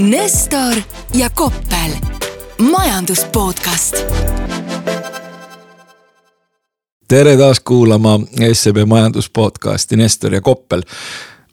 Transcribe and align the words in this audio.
Nestor 0.00 0.74
ja 1.14 1.30
Koppel, 1.30 1.90
majandus 2.70 3.24
podcast. 3.24 3.96
tere 7.08 7.36
taas 7.36 7.60
kuulama 7.60 8.20
SEB 8.52 8.76
majandus 8.86 9.30
podcasti 9.30 9.96
Nestor 9.96 10.34
ja 10.34 10.40
Koppel 10.40 10.82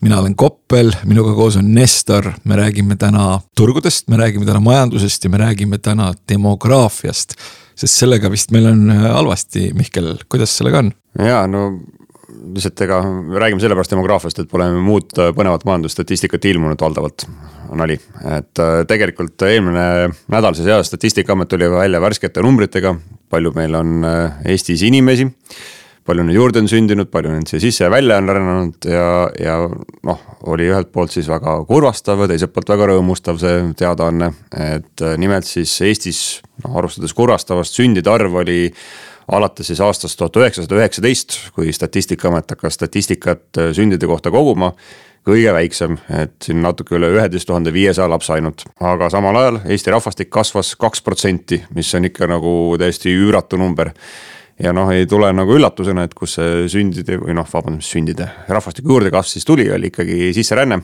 mina 0.01 0.19
olen 0.19 0.35
Koppel, 0.35 0.91
minuga 1.05 1.33
koos 1.33 1.57
on 1.57 1.73
Nestor, 1.73 2.31
me 2.43 2.55
räägime 2.55 2.95
täna 2.95 3.41
turgudest, 3.55 4.07
me 4.07 4.17
räägime 4.17 4.45
täna 4.45 4.59
majandusest 4.59 5.23
ja 5.23 5.29
me 5.29 5.37
räägime 5.37 5.77
täna 5.77 6.13
demograafiast. 6.29 7.35
sest 7.75 7.93
sellega 7.93 8.31
vist 8.31 8.51
meil 8.51 8.65
on 8.65 8.89
halvasti, 8.91 9.73
Mihkel, 9.73 10.15
kuidas 10.29 10.57
sellega 10.57 10.79
on? 10.79 10.91
ja 11.19 11.47
no 11.47 11.79
lihtsalt 12.27 12.81
ega 12.83 12.97
räägime 13.39 13.61
sellepärast 13.63 13.93
demograafiast, 13.93 14.41
et 14.41 14.49
pole 14.51 14.67
muud 14.83 15.13
põnevat 15.35 15.63
majandusstatistikat 15.67 16.45
ilmunud 16.49 16.81
valdavalt, 16.81 17.25
nali. 17.77 17.97
et 18.25 18.63
äh, 18.63 18.81
tegelikult 18.89 19.47
eelmine 19.47 20.11
nädal 20.33 20.57
siis 20.57 20.67
jah, 20.67 20.83
statistikaamet 20.83 21.51
tuli 21.51 21.69
välja 21.71 22.01
värskete 22.03 22.43
numbritega, 22.43 22.95
palju 23.31 23.53
meil 23.55 23.79
on 23.79 23.97
äh, 24.07 24.45
Eestis 24.53 24.83
inimesi. 24.87 25.29
palju 26.07 26.23
neid 26.23 26.37
juurde 26.39 26.61
on 26.63 26.69
sündinud, 26.71 27.09
palju 27.11 27.33
neid 27.33 27.49
siia 27.51 27.59
sisse 27.59 27.83
ja 27.83 27.91
välja 27.91 28.17
on 28.21 28.29
rännanud 28.31 28.85
ja, 28.87 29.07
ja 29.43 29.57
noh, 30.07 30.21
oli 30.47 30.69
ühelt 30.69 30.91
poolt 30.91 31.11
siis 31.11 31.27
väga 31.27 31.57
kurvastav 31.67 32.23
ja 32.23 32.29
teiselt 32.31 32.53
poolt 32.55 32.71
väga 32.71 32.87
rõõmustav 32.93 33.39
see 33.39 33.59
teadaanne. 33.79 34.33
et 34.51 35.03
äh, 35.03 35.17
nimelt 35.19 35.47
siis 35.47 35.79
Eestis 35.81 36.41
noh, 36.63 36.75
arvestades 36.79 37.15
kurvastavast 37.15 37.79
sündide 37.79 38.11
arv 38.11 38.39
oli 38.43 38.73
alates 39.27 39.67
siis 39.67 39.81
aastast 39.83 40.17
tuhat 40.19 40.37
üheksasada 40.39 40.79
üheksateist, 40.79 41.37
kui 41.55 41.73
statistikaamet 41.73 42.55
hakkas 42.55 42.79
statistikat 42.79 43.59
äh, 43.59 43.73
sündide 43.75 44.07
kohta 44.07 44.31
koguma 44.31 44.73
kõige 45.27 45.51
väiksem, 45.51 45.97
et 46.15 46.37
siin 46.43 46.61
natuke 46.63 46.95
üle 46.95 47.09
üheteist 47.17 47.49
tuhande 47.49 47.73
viiesaja 47.75 48.07
lapse 48.07 48.31
ainult, 48.37 48.63
aga 48.79 49.09
samal 49.11 49.35
ajal 49.35 49.59
Eesti 49.65 49.91
rahvastik 49.91 50.31
kasvas 50.31 50.71
kaks 50.79 51.03
protsenti, 51.03 51.59
mis 51.75 51.91
on 51.99 52.07
ikka 52.07 52.29
nagu 52.31 52.51
täiesti 52.79 53.11
üüratu 53.11 53.59
number. 53.59 53.91
ja 54.59 54.71
noh, 54.73 54.89
ei 54.89 55.05
tule 55.05 55.29
nagu 55.35 55.53
üllatusena, 55.53 56.07
et 56.07 56.13
kus 56.17 56.37
see 56.39 56.67
sündide 56.71 57.19
või 57.21 57.35
noh, 57.37 57.45
vabandust, 57.51 57.91
sündide, 57.91 58.29
rahvastiku 58.47 58.95
juurdekasv 58.95 59.35
siis 59.35 59.45
tuli, 59.45 59.67
oli 59.71 59.91
ikkagi 59.91 60.31
sisseränne 60.33 60.79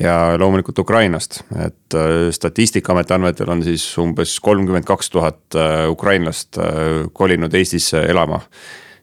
ja 0.00 0.38
loomulikult 0.38 0.78
Ukrainast, 0.78 1.40
et 1.66 1.94
äh, 1.94 2.30
statistikaameti 2.30 3.14
andmetel 3.14 3.50
on 3.50 3.62
siis 3.62 3.86
umbes 3.98 4.38
kolmkümmend 4.40 4.86
kaks 4.88 5.10
tuhat 5.10 5.54
äh, 5.54 5.90
ukrainlast 5.90 6.58
äh, 6.58 7.04
kolinud 7.12 7.54
Eestisse 7.54 8.02
elama 8.10 8.40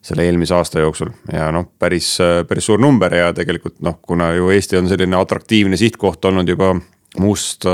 selle 0.02 0.26
eelmise 0.26 0.56
aasta 0.58 0.82
jooksul. 0.82 1.12
Ja 1.32 1.52
noh, 1.54 1.68
päris, 1.80 2.16
päris 2.50 2.66
suur 2.66 2.82
number 2.82 3.14
ja 3.14 3.30
tegelikult 3.38 3.78
noh, 3.86 4.00
kuna 4.02 4.32
ju 4.34 4.50
Eesti 4.50 4.80
on 4.80 4.90
selline 4.90 5.20
atraktiivne 5.20 5.78
sihtkoht 5.78 6.26
olnud 6.26 6.50
juba 6.50 6.74
muust 7.20 7.66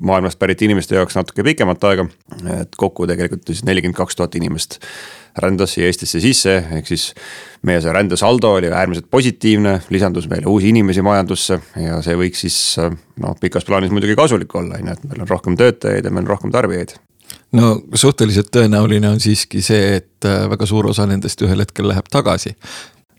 maailmast 0.00 0.38
pärit 0.40 0.62
inimeste 0.66 0.96
jaoks 0.96 1.14
natuke 1.14 1.44
pikemat 1.46 1.84
aega. 1.86 2.06
et 2.60 2.74
kokku 2.76 3.06
tegelikult 3.06 3.46
siis 3.46 3.62
nelikümmend 3.68 3.96
kaks 3.96 4.18
tuhat 4.18 4.34
inimest 4.34 4.80
rändas 5.38 5.76
siia 5.76 5.86
Eestisse 5.88 6.20
sisse, 6.20 6.56
ehk 6.76 6.88
siis 6.90 7.12
meie 7.62 7.80
see 7.80 7.92
rändesaldo 7.94 8.50
oli 8.58 8.72
äärmiselt 8.72 9.06
positiivne, 9.10 9.78
lisandus 9.90 10.26
meile 10.28 10.50
uusi 10.50 10.68
inimesi 10.74 11.02
majandusse 11.02 11.60
ja 11.80 12.02
see 12.04 12.18
võiks 12.18 12.42
siis 12.44 12.58
noh, 12.82 13.38
pikas 13.40 13.64
plaanis 13.64 13.94
muidugi 13.94 14.18
kasulik 14.18 14.54
olla, 14.58 14.76
on 14.80 14.92
ju, 14.92 14.98
et 14.98 15.08
meil 15.08 15.24
on 15.24 15.30
rohkem 15.30 15.56
töötajaid 15.56 16.04
ja 16.04 16.12
meil 16.12 16.26
on 16.26 16.34
rohkem 16.34 16.52
tarbijaid 16.52 16.98
no 17.56 17.74
suhteliselt 17.94 18.50
tõenäoline 18.54 19.10
on 19.12 19.20
siiski 19.22 19.62
see, 19.64 19.98
et 20.00 20.28
äh, 20.28 20.44
väga 20.50 20.68
suur 20.68 20.90
osa 20.90 21.06
nendest 21.08 21.40
ühel 21.44 21.64
hetkel 21.64 21.88
läheb 21.90 22.08
tagasi. 22.12 22.54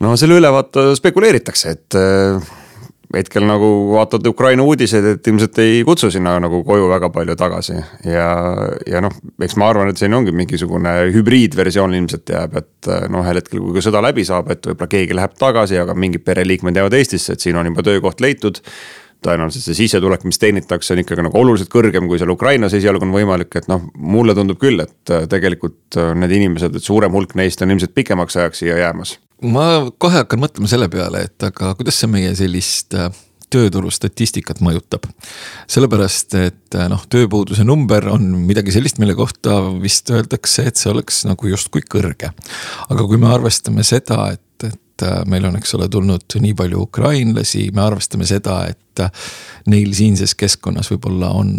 no 0.04 0.16
selle 0.20 0.40
üle 0.42 0.52
vaata 0.54 0.92
spekuleeritakse, 1.00 1.76
et 1.78 1.98
äh, 2.00 2.54
hetkel 3.14 3.46
nagu 3.46 3.68
vaatad 3.94 4.26
Ukraina 4.28 4.64
uudiseid, 4.66 5.06
et 5.16 5.28
ilmselt 5.30 5.60
ei 5.62 5.84
kutsu 5.86 6.10
sinna 6.14 6.36
nagu 6.42 6.64
koju 6.66 6.88
väga 6.90 7.10
palju 7.14 7.36
tagasi. 7.40 7.78
ja, 8.10 8.28
ja 8.90 9.02
noh, 9.04 9.14
eks 9.42 9.58
ma 9.62 9.70
arvan, 9.70 9.92
et 9.92 10.02
siin 10.02 10.14
ongi 10.18 10.34
mingisugune 10.36 10.96
hübriidversioon 11.14 11.94
ilmselt 12.00 12.34
jääb, 12.34 12.58
et 12.64 12.92
noh, 13.14 13.22
ühel 13.22 13.42
hetkel, 13.42 13.62
kui 13.62 13.78
ka 13.78 13.86
sõda 13.86 14.02
läbi 14.06 14.26
saab, 14.28 14.52
et 14.54 14.66
võib-olla 14.72 14.96
keegi 14.96 15.18
läheb 15.18 15.38
tagasi, 15.40 15.80
aga 15.82 15.96
mingid 15.98 16.26
pereliikmed 16.26 16.78
jäävad 16.80 16.98
Eestisse, 17.00 17.38
et 17.38 17.46
siin 17.46 17.60
on 17.60 17.70
juba 17.70 17.86
töökoht 17.86 18.24
leitud 18.24 18.62
tõenäoliselt 19.26 19.66
see 19.66 19.80
sissetulek, 19.84 20.26
mis 20.28 20.42
teenitakse, 20.42 20.94
on 20.94 21.04
ikkagi 21.04 21.26
nagu 21.28 21.40
oluliselt 21.40 21.72
kõrgem, 21.74 22.08
kui 22.12 22.22
seal 22.22 22.34
Ukrainas 22.34 22.76
esialgu 22.78 23.08
on 23.08 23.16
võimalik, 23.16 23.56
et 23.60 23.70
noh, 23.72 23.86
mulle 23.98 24.36
tundub 24.38 24.62
küll, 24.62 24.84
et 24.84 25.14
tegelikult 25.32 26.00
need 26.20 26.40
inimesed, 26.40 26.76
et 26.76 26.86
suurem 26.86 27.14
hulk 27.16 27.38
neist 27.40 27.62
on 27.64 27.74
ilmselt 27.74 27.96
pikemaks 27.96 28.40
ajaks 28.40 28.64
siia 28.64 28.80
jäämas 28.84 29.18
ma 29.44 29.68
kohe 30.02 30.22
hakkan 30.22 30.42
mõtlema 30.44 30.70
selle 30.72 30.90
peale, 30.92 31.28
et 31.28 31.46
aga 31.48 31.74
kuidas 31.80 32.00
see 32.00 32.10
meie 32.12 32.34
sellist 32.38 32.96
äh, 32.98 33.10
tööturu 33.54 33.92
statistikat 33.94 34.64
mõjutab. 34.66 35.06
sellepärast, 35.70 36.36
et 36.40 36.78
äh, 36.78 36.88
noh, 36.92 37.04
tööpuuduse 37.10 37.66
number 37.68 38.08
on 38.14 38.26
midagi 38.48 38.74
sellist, 38.76 39.00
mille 39.04 39.16
kohta 39.18 39.60
vist 39.82 40.10
öeldakse, 40.14 40.68
et 40.70 40.80
see 40.80 40.92
oleks 40.94 41.24
nagu 41.30 41.52
justkui 41.52 41.86
kõrge. 41.90 42.32
aga 42.90 43.08
kui 43.08 43.20
me 43.22 43.32
arvestame 43.34 43.86
seda, 43.88 44.34
et, 44.34 44.42
et 44.94 45.06
äh, 45.08 45.22
meil 45.26 45.46
on, 45.50 45.58
eks 45.58 45.74
ole, 45.78 45.90
tulnud 45.90 46.38
nii 46.40 46.54
palju 46.58 46.86
ukrainlasi, 46.88 47.70
me 47.74 47.82
arvestame 47.88 48.28
seda, 48.30 48.64
et 48.70 48.80
neil 49.74 49.94
siinses 49.98 50.36
keskkonnas 50.38 50.92
võib-olla 50.94 51.32
on 51.34 51.56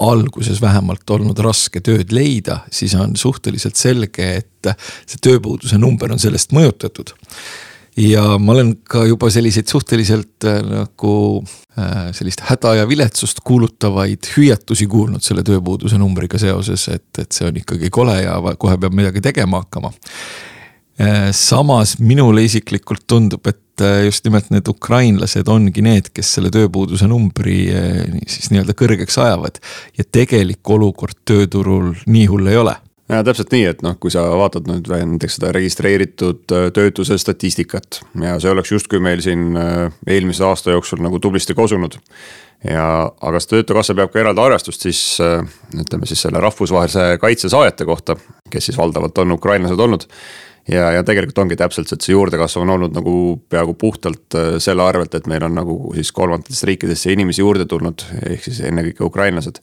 alguses 0.00 0.60
vähemalt 0.62 1.10
olnud 1.12 1.38
raske 1.44 1.82
tööd 1.84 2.12
leida, 2.16 2.62
siis 2.72 2.94
on 2.96 3.16
suhteliselt 3.20 3.76
selge, 3.76 4.30
et 4.40 4.70
see 5.04 5.20
tööpuuduse 5.20 5.76
number 5.80 6.12
on 6.12 6.22
sellest 6.22 6.54
mõjutatud. 6.56 7.12
ja 8.00 8.38
ma 8.38 8.52
olen 8.52 8.76
ka 8.88 9.04
juba 9.04 9.28
selliseid 9.30 9.68
suhteliselt 9.68 10.46
äh, 10.48 10.62
nagu 10.64 11.44
äh, 11.76 12.12
sellist 12.16 12.40
häda 12.48 12.74
ja 12.78 12.88
viletsust 12.88 13.42
kuulutavaid 13.44 14.30
hüüatusi 14.36 14.86
kuulnud 14.86 15.22
selle 15.22 15.42
tööpuuduse 15.42 15.98
numbriga 15.98 16.38
seoses, 16.38 16.88
et, 16.88 17.10
et 17.18 17.32
see 17.32 17.48
on 17.48 17.60
ikkagi 17.60 17.90
kole 17.90 18.22
ja 18.22 18.38
kohe 18.58 18.78
peab 18.78 18.96
midagi 18.96 19.20
tegema 19.20 19.60
hakkama 19.64 19.92
äh, 19.92 20.49
samas 21.32 21.96
minule 21.98 22.44
isiklikult 22.44 23.06
tundub, 23.08 23.46
et 23.48 23.84
äh, 23.84 24.04
just 24.04 24.26
nimelt 24.26 24.50
need 24.52 24.68
ukrainlased 24.68 25.48
ongi 25.48 25.84
need, 25.84 26.10
kes 26.14 26.34
selle 26.36 26.52
tööpuuduse 26.52 27.08
numbri 27.10 27.62
äh, 27.72 28.20
siis 28.28 28.50
nii-öelda 28.52 28.76
kõrgeks 28.76 29.18
ajavad. 29.22 29.60
ja 29.98 30.04
tegelik 30.04 30.70
olukord 30.70 31.18
tööturul 31.24 31.94
nii 32.06 32.26
hull 32.30 32.50
ei 32.50 32.60
ole 32.60 32.76
ja 33.10 33.22
täpselt 33.26 33.54
nii, 33.54 33.64
et 33.72 33.80
noh, 33.82 33.96
kui 33.98 34.12
sa 34.12 34.26
vaatad 34.38 34.68
nüüd 34.70 34.90
näiteks 34.90 35.38
seda 35.38 35.54
registreeritud 35.56 36.54
äh, 36.56 36.68
töötuse 36.76 37.18
statistikat 37.18 38.02
ja 38.22 38.36
see 38.42 38.52
oleks 38.52 38.74
justkui 38.76 39.00
meil 39.02 39.24
siin 39.24 39.56
eelmise 40.06 40.44
aasta 40.46 40.76
jooksul 40.76 41.02
nagu 41.06 41.18
tublisti 41.22 41.56
kosunud. 41.56 41.96
ja, 42.66 42.84
aga 43.08 43.40
see 43.40 43.54
töötukassa 43.56 43.96
peab 43.96 44.12
ka 44.12 44.20
eraldi 44.20 44.44
arvestust 44.44 44.84
siis 44.84 45.00
ütleme 45.16 46.06
siis 46.06 46.26
selle 46.26 46.44
rahvusvahelise 46.44 47.16
kaitse 47.22 47.48
saajate 47.48 47.88
kohta, 47.88 48.20
kes 48.50 48.68
siis 48.68 48.78
valdavalt 48.78 49.18
on 49.24 49.38
ukrainlased 49.38 49.80
olnud 49.80 50.08
ja, 50.72 50.90
ja 50.96 51.04
tegelikult 51.06 51.38
ongi 51.44 51.58
täpselt 51.58 51.90
see, 51.90 51.98
et 51.98 52.06
see 52.06 52.14
juurdekasv 52.14 52.62
on 52.62 52.74
olnud 52.76 52.94
nagu 52.96 53.14
peaaegu 53.50 53.74
puhtalt 53.80 54.38
äh, 54.38 54.52
selle 54.62 54.86
arvelt, 54.86 55.14
et 55.14 55.28
meil 55.30 55.44
on 55.46 55.56
nagu 55.58 55.78
siis 55.96 56.12
kolmandatest 56.16 56.68
riikidest 56.70 57.10
inimesi 57.12 57.44
juurde 57.44 57.66
tulnud, 57.70 58.06
ehk 58.30 58.46
siis 58.48 58.62
ennekõike 58.70 59.06
ukrainlased 59.06 59.62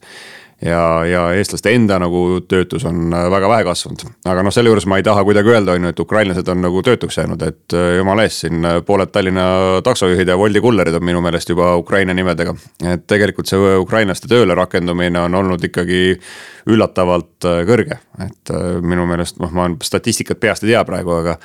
ja, 0.62 1.04
ja 1.06 1.22
eestlaste 1.38 1.72
enda 1.74 1.98
nagu 2.02 2.40
töötus 2.48 2.84
on 2.88 3.12
äh, 3.14 3.26
väga 3.30 3.48
vähe 3.50 3.66
kasvanud. 3.68 4.02
aga 4.26 4.42
noh, 4.42 4.54
selle 4.54 4.72
juures 4.72 4.86
ma 4.90 4.98
ei 4.98 5.06
taha 5.06 5.22
kuidagi 5.26 5.52
öelda, 5.52 5.76
on 5.76 5.86
ju, 5.86 5.92
et 5.94 6.02
ukrainlased 6.02 6.50
on 6.50 6.62
nagu 6.64 6.82
töötuks 6.86 7.18
jäänud, 7.20 7.42
et 7.46 7.76
äh, 7.76 7.94
jumala 7.98 8.26
eest, 8.26 8.44
siin 8.44 8.66
äh, 8.66 8.80
pooled 8.86 9.12
Tallinna 9.14 9.46
taksojuhid 9.86 10.28
ja 10.28 10.38
Woldi 10.40 10.62
kullerid 10.64 10.98
on 10.98 11.06
minu 11.06 11.22
meelest 11.24 11.54
juba 11.54 11.74
Ukraina 11.78 12.14
nimedega. 12.14 12.54
et 12.94 13.06
tegelikult 13.06 13.50
see 13.50 13.74
ukrainlaste 13.78 14.30
tööle 14.30 14.54
rakendumine 14.58 15.20
on 15.20 15.34
olnud 15.34 15.64
ikkagi 15.64 16.18
üllatavalt 16.68 17.46
kõrge, 17.68 18.00
et 18.20 18.52
minu 18.82 19.06
meelest 19.08 19.38
noh, 19.40 19.52
ma 19.54 19.70
statistikat 19.82 20.40
peast 20.40 20.66
ei 20.66 20.74
tea 20.74 20.84
praegu, 20.84 21.14
aga 21.22 21.38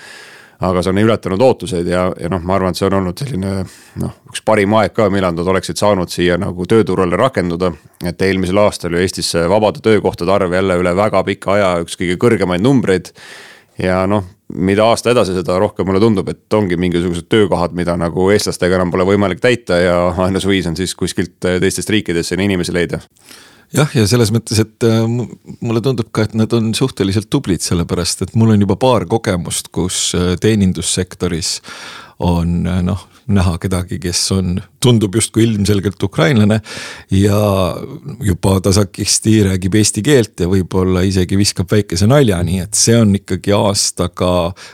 aga 0.63 0.83
see 0.83 0.93
on 0.93 1.01
ületanud 1.03 1.41
ootuseid 1.43 1.87
ja, 1.89 2.05
ja 2.19 2.29
noh, 2.31 2.43
ma 2.45 2.57
arvan, 2.57 2.73
et 2.73 2.79
see 2.79 2.87
on 2.87 2.97
olnud 2.99 3.19
selline 3.19 3.53
noh, 4.01 4.13
üks 4.31 4.43
parim 4.45 4.75
aeg 4.79 4.93
ka, 4.95 5.09
millal 5.13 5.35
nad 5.35 5.49
oleksid 5.53 5.79
saanud 5.79 6.11
siia 6.11 6.37
nagu 6.41 6.67
tööturule 6.69 7.19
rakenduda. 7.19 7.73
et 8.05 8.21
eelmisel 8.21 8.61
aastal 8.63 8.95
ju 8.95 9.01
Eestis 9.03 9.33
vabade 9.49 9.83
töökohtade 9.83 10.31
arv 10.31 10.53
jälle 10.53 10.77
üle 10.79 10.95
väga 10.95 11.23
pika 11.27 11.57
aja 11.57 11.73
üks 11.83 11.99
kõige 11.99 12.17
kõrgemaid 12.21 12.63
numbreid. 12.63 13.11
ja 13.77 14.03
noh, 14.07 14.25
mida 14.53 14.85
aasta 14.85 15.11
edasi, 15.11 15.33
seda 15.33 15.57
rohkem 15.59 15.87
mulle 15.87 16.01
tundub, 16.03 16.29
et 16.29 16.53
ongi 16.53 16.77
mingisugused 16.77 17.27
töökohad, 17.29 17.73
mida 17.73 17.97
nagu 17.97 18.29
eestlastega 18.31 18.77
enam 18.77 18.91
pole 18.93 19.07
võimalik 19.07 19.41
täita 19.41 19.79
ja 19.81 19.97
ainus 20.27 20.47
viis 20.47 20.67
on 20.69 20.77
siis 20.77 20.95
kuskilt 20.95 21.39
teistest 21.41 21.89
riikidest 21.89 22.33
sinna 22.33 22.45
inimesi 22.47 22.75
leida 22.75 23.01
jah, 23.73 23.95
ja 23.97 24.05
selles 24.09 24.31
mõttes, 24.33 24.59
et 24.63 24.87
äh, 24.87 25.03
mulle 25.07 25.81
tundub 25.83 26.11
ka, 26.13 26.27
et 26.27 26.35
nad 26.37 26.51
on 26.55 26.71
suhteliselt 26.77 27.29
tublid, 27.33 27.63
sellepärast 27.65 28.25
et 28.25 28.35
mul 28.39 28.55
on 28.55 28.65
juba 28.65 28.77
paar 28.79 29.07
kogemust, 29.09 29.71
kus 29.75 30.11
äh, 30.17 30.33
teenindussektoris 30.41 31.57
on 32.23 32.63
äh, 32.69 32.81
noh, 32.85 33.07
näha 33.31 33.55
kedagi, 33.61 33.99
kes 34.03 34.19
on, 34.35 34.57
tundub 34.83 35.15
justkui 35.15 35.45
ilmselgelt 35.45 36.03
ukrainlane 36.03 36.59
ja 37.11 37.39
juba 38.23 38.57
tasakesti 38.63 39.35
räägib 39.47 39.77
eesti 39.79 40.03
keelt 40.03 40.43
ja 40.43 40.49
võib-olla 40.51 41.05
isegi 41.07 41.37
viskab 41.39 41.71
väikese 41.71 42.07
nalja, 42.09 42.41
nii 42.43 42.59
et 42.65 42.77
see 42.77 42.97
on 42.99 43.13
ikkagi 43.15 43.55
aastaga 43.55 44.31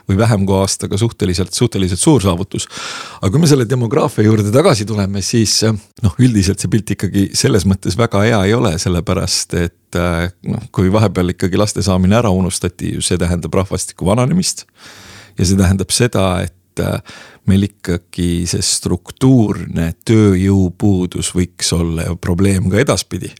või 0.09 0.17
vähem 0.19 0.47
kui 0.49 0.57
aastaga 0.57 0.97
suhteliselt, 0.97 1.53
suhteliselt 1.53 2.01
suur 2.01 2.23
saavutus. 2.25 2.67
aga 3.21 3.31
kui 3.31 3.43
me 3.43 3.51
selle 3.51 3.69
demograafia 3.69 4.25
juurde 4.25 4.53
tagasi 4.53 4.87
tuleme, 4.89 5.21
siis 5.21 5.59
noh, 5.65 6.15
üldiselt 6.17 6.59
see 6.59 6.71
pilt 6.73 6.95
ikkagi 6.97 7.29
selles 7.37 7.67
mõttes 7.69 7.97
väga 7.99 8.23
hea 8.25 8.43
ei 8.49 8.55
ole, 8.57 8.75
sellepärast 8.81 9.53
et 9.61 9.99
noh, 10.49 10.69
kui 10.71 10.91
vahepeal 10.93 11.35
ikkagi 11.35 11.59
laste 11.59 11.85
saamine 11.85 12.17
ära 12.17 12.33
unustati, 12.33 12.95
see 13.05 13.21
tähendab 13.21 13.53
rahvastiku 13.61 14.09
vananemist 14.09 14.65
ja 15.37 15.45
see 15.45 15.59
tähendab 15.59 15.93
seda, 15.93 16.31
et 16.45 16.55
meil 17.49 17.67
ikkagi 17.67 18.45
see 18.49 18.63
struktuurne 18.65 19.91
tööjõupuudus 20.07 21.33
võiks 21.35 21.73
olla 21.75 22.07
ju 22.09 22.17
probleem 22.21 22.69
ka 22.71 22.79
edaspidi. 22.81 23.31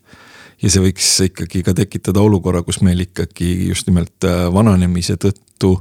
ja 0.61 0.69
see 0.69 0.83
võiks 0.83 1.09
ikkagi 1.29 1.63
ka 1.63 1.73
tekitada 1.77 2.21
olukorra, 2.21 2.63
kus 2.63 2.81
meil 2.85 3.05
ikkagi 3.05 3.69
just 3.69 3.87
nimelt 3.87 4.27
äh, 4.27 4.47
vananemise 4.53 5.17
tõttu 5.21 5.77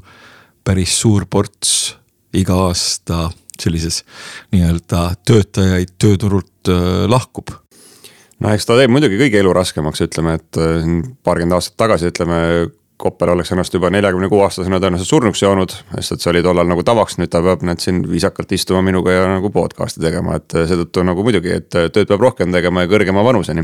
päris 0.65 0.99
suur 1.01 1.27
ports 1.27 1.95
iga 2.37 2.59
aasta 2.69 3.31
sellises 3.59 4.05
nii-öelda 4.53 5.15
töötajaid 5.27 5.97
tööturult 5.99 6.71
äh, 6.71 7.07
lahkub 7.11 7.51
no 8.39 8.53
eks 8.55 8.69
ta 8.69 8.77
teeb 8.79 8.93
muidugi 8.95 9.19
kõigi 9.19 9.41
elu 9.41 9.53
raskemaks, 9.57 10.05
ütleme, 10.05 10.37
et 10.39 10.59
paarkümmend 11.27 11.57
aastat 11.59 11.79
tagasi, 11.81 12.13
ütleme, 12.13 12.69
Koppel 12.99 13.31
oleks 13.31 13.53
ennast 13.55 13.75
juba 13.75 13.93
neljakümne 13.95 14.27
kuue 14.27 14.43
aastasena 14.43 14.81
tõenäoliselt 14.83 15.13
surnuks 15.13 15.43
joonud, 15.45 15.71
sest 15.93 16.17
et 16.17 16.25
see 16.25 16.33
oli 16.33 16.41
tollal 16.43 16.67
nagu 16.67 16.83
tavaks, 16.83 17.15
nüüd 17.21 17.31
ta 17.31 17.39
peab 17.45 17.63
nüüd 17.63 17.79
siin 17.79 18.01
viisakalt 18.11 18.51
istuma 18.57 18.81
minuga 18.83 19.15
ja 19.15 19.29
nagu 19.31 19.53
podcast'i 19.55 20.03
tegema, 20.03 20.35
et 20.41 20.57
seetõttu 20.57 21.05
nagu 21.07 21.23
muidugi, 21.23 21.53
et 21.61 21.69
tööd 21.71 22.09
peab 22.11 22.25
rohkem 22.27 22.51
tegema 22.55 22.83
ja 22.83 22.91
kõrgema 22.91 23.23
vanuseni. 23.23 23.63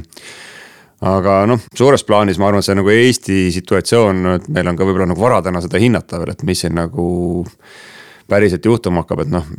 aga 1.03 1.41
noh, 1.51 1.67
suures 1.75 2.07
plaanis 2.07 2.39
ma 2.39 2.47
arvan, 2.49 2.63
et 2.63 2.69
see 2.69 2.79
nagu 2.79 2.95
Eesti 2.95 3.41
situatsioon, 3.59 4.25
et 4.37 4.49
meil 4.55 4.71
on 4.71 4.79
ka 4.79 4.87
võib-olla 4.87 5.11
nagu 5.11 5.21
vara 5.21 5.43
täna 5.43 5.61
seda 5.65 5.83
hinnata 5.83 6.23
veel, 6.23 6.31
et 6.31 6.47
mis 6.47 6.63
siin 6.63 6.79
nagu 6.79 7.09
päriselt 8.31 8.65
juhtuma 8.65 9.03
hakkab, 9.03 9.27
et 9.27 9.35
noh 9.35 9.51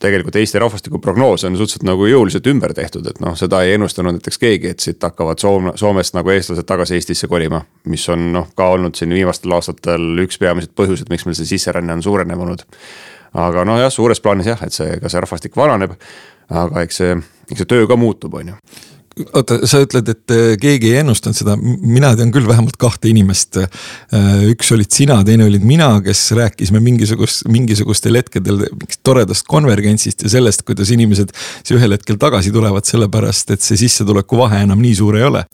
tegelikult 0.00 0.36
Eesti 0.36 0.58
rahvastikuprognoos 0.58 1.44
on 1.44 1.56
suhteliselt 1.56 1.86
nagu 1.88 2.06
jõuliselt 2.06 2.46
ümber 2.50 2.74
tehtud, 2.76 3.06
et 3.08 3.20
noh, 3.24 3.36
seda 3.38 3.62
ei 3.64 3.76
ennustanud 3.76 4.18
näiteks 4.18 4.38
keegi, 4.38 4.72
et 4.74 4.84
siit 4.84 5.02
hakkavad 5.02 5.40
Soome, 5.40 5.72
Soomest 5.80 6.16
nagu 6.16 6.32
eestlased 6.34 6.68
tagasi 6.68 6.98
Eestisse 6.98 7.28
kolima. 7.28 7.62
mis 7.84 8.08
on 8.12 8.32
noh, 8.32 8.50
ka 8.56 8.68
olnud 8.76 8.94
siin 8.94 9.14
viimastel 9.16 9.52
aastatel 9.56 10.24
üks 10.26 10.38
peamiseid 10.42 10.74
põhjuseid, 10.76 11.08
miks 11.12 11.26
meil 11.26 11.38
see 11.38 11.48
sisseränne 11.54 11.92
on 11.92 12.02
suurenenud. 12.02 12.66
aga 13.34 13.64
nojah, 13.64 13.92
suures 13.92 14.20
plaanis 14.20 14.46
jah, 14.52 14.62
et 14.62 14.72
see, 14.72 14.98
ka 15.00 15.08
see 15.08 15.20
rahvastik 15.20 15.56
vananeb, 15.56 15.96
aga 16.50 16.84
eks 16.84 17.02
see, 17.02 17.16
eks 17.50 17.64
see 17.64 17.72
töö 17.72 17.88
ka 17.88 17.96
muutub, 17.96 18.34
on 18.34 18.52
ju 18.52 18.60
oota, 19.16 19.58
sa 19.68 19.80
ütled, 19.84 20.08
et 20.12 20.34
äh, 20.34 20.54
keegi 20.60 20.90
ei 20.92 21.00
ennustanud 21.00 21.38
seda, 21.38 21.56
mina 21.60 22.12
tean 22.18 22.32
küll 22.34 22.48
vähemalt 22.48 22.76
kahte 22.80 23.08
inimest. 23.10 23.60
Äh, 23.62 24.28
üks 24.52 24.72
olid 24.76 24.92
sina, 24.92 25.18
teine 25.26 25.46
olid 25.48 25.64
mina, 25.66 25.88
kes 26.04 26.28
rääkisime 26.36 26.82
mingisugust, 26.84 27.46
mingisugustel 27.52 28.20
hetkedel 28.20 28.66
mingist 28.66 29.02
toredast 29.06 29.48
konvergentsist 29.50 30.26
ja 30.26 30.34
sellest, 30.36 30.66
kuidas 30.68 30.92
inimesed 30.94 31.32
ühel 31.76 31.96
hetkel 31.96 32.20
tagasi 32.20 32.52
tulevad, 32.54 32.86
sellepärast 32.88 33.56
et 33.56 33.64
see 33.64 33.80
sissetuleku 33.86 34.38
vahe 34.40 34.64
enam 34.66 34.82
nii 34.82 34.94
suur 35.00 35.18
ei 35.20 35.26
ole 35.26 35.46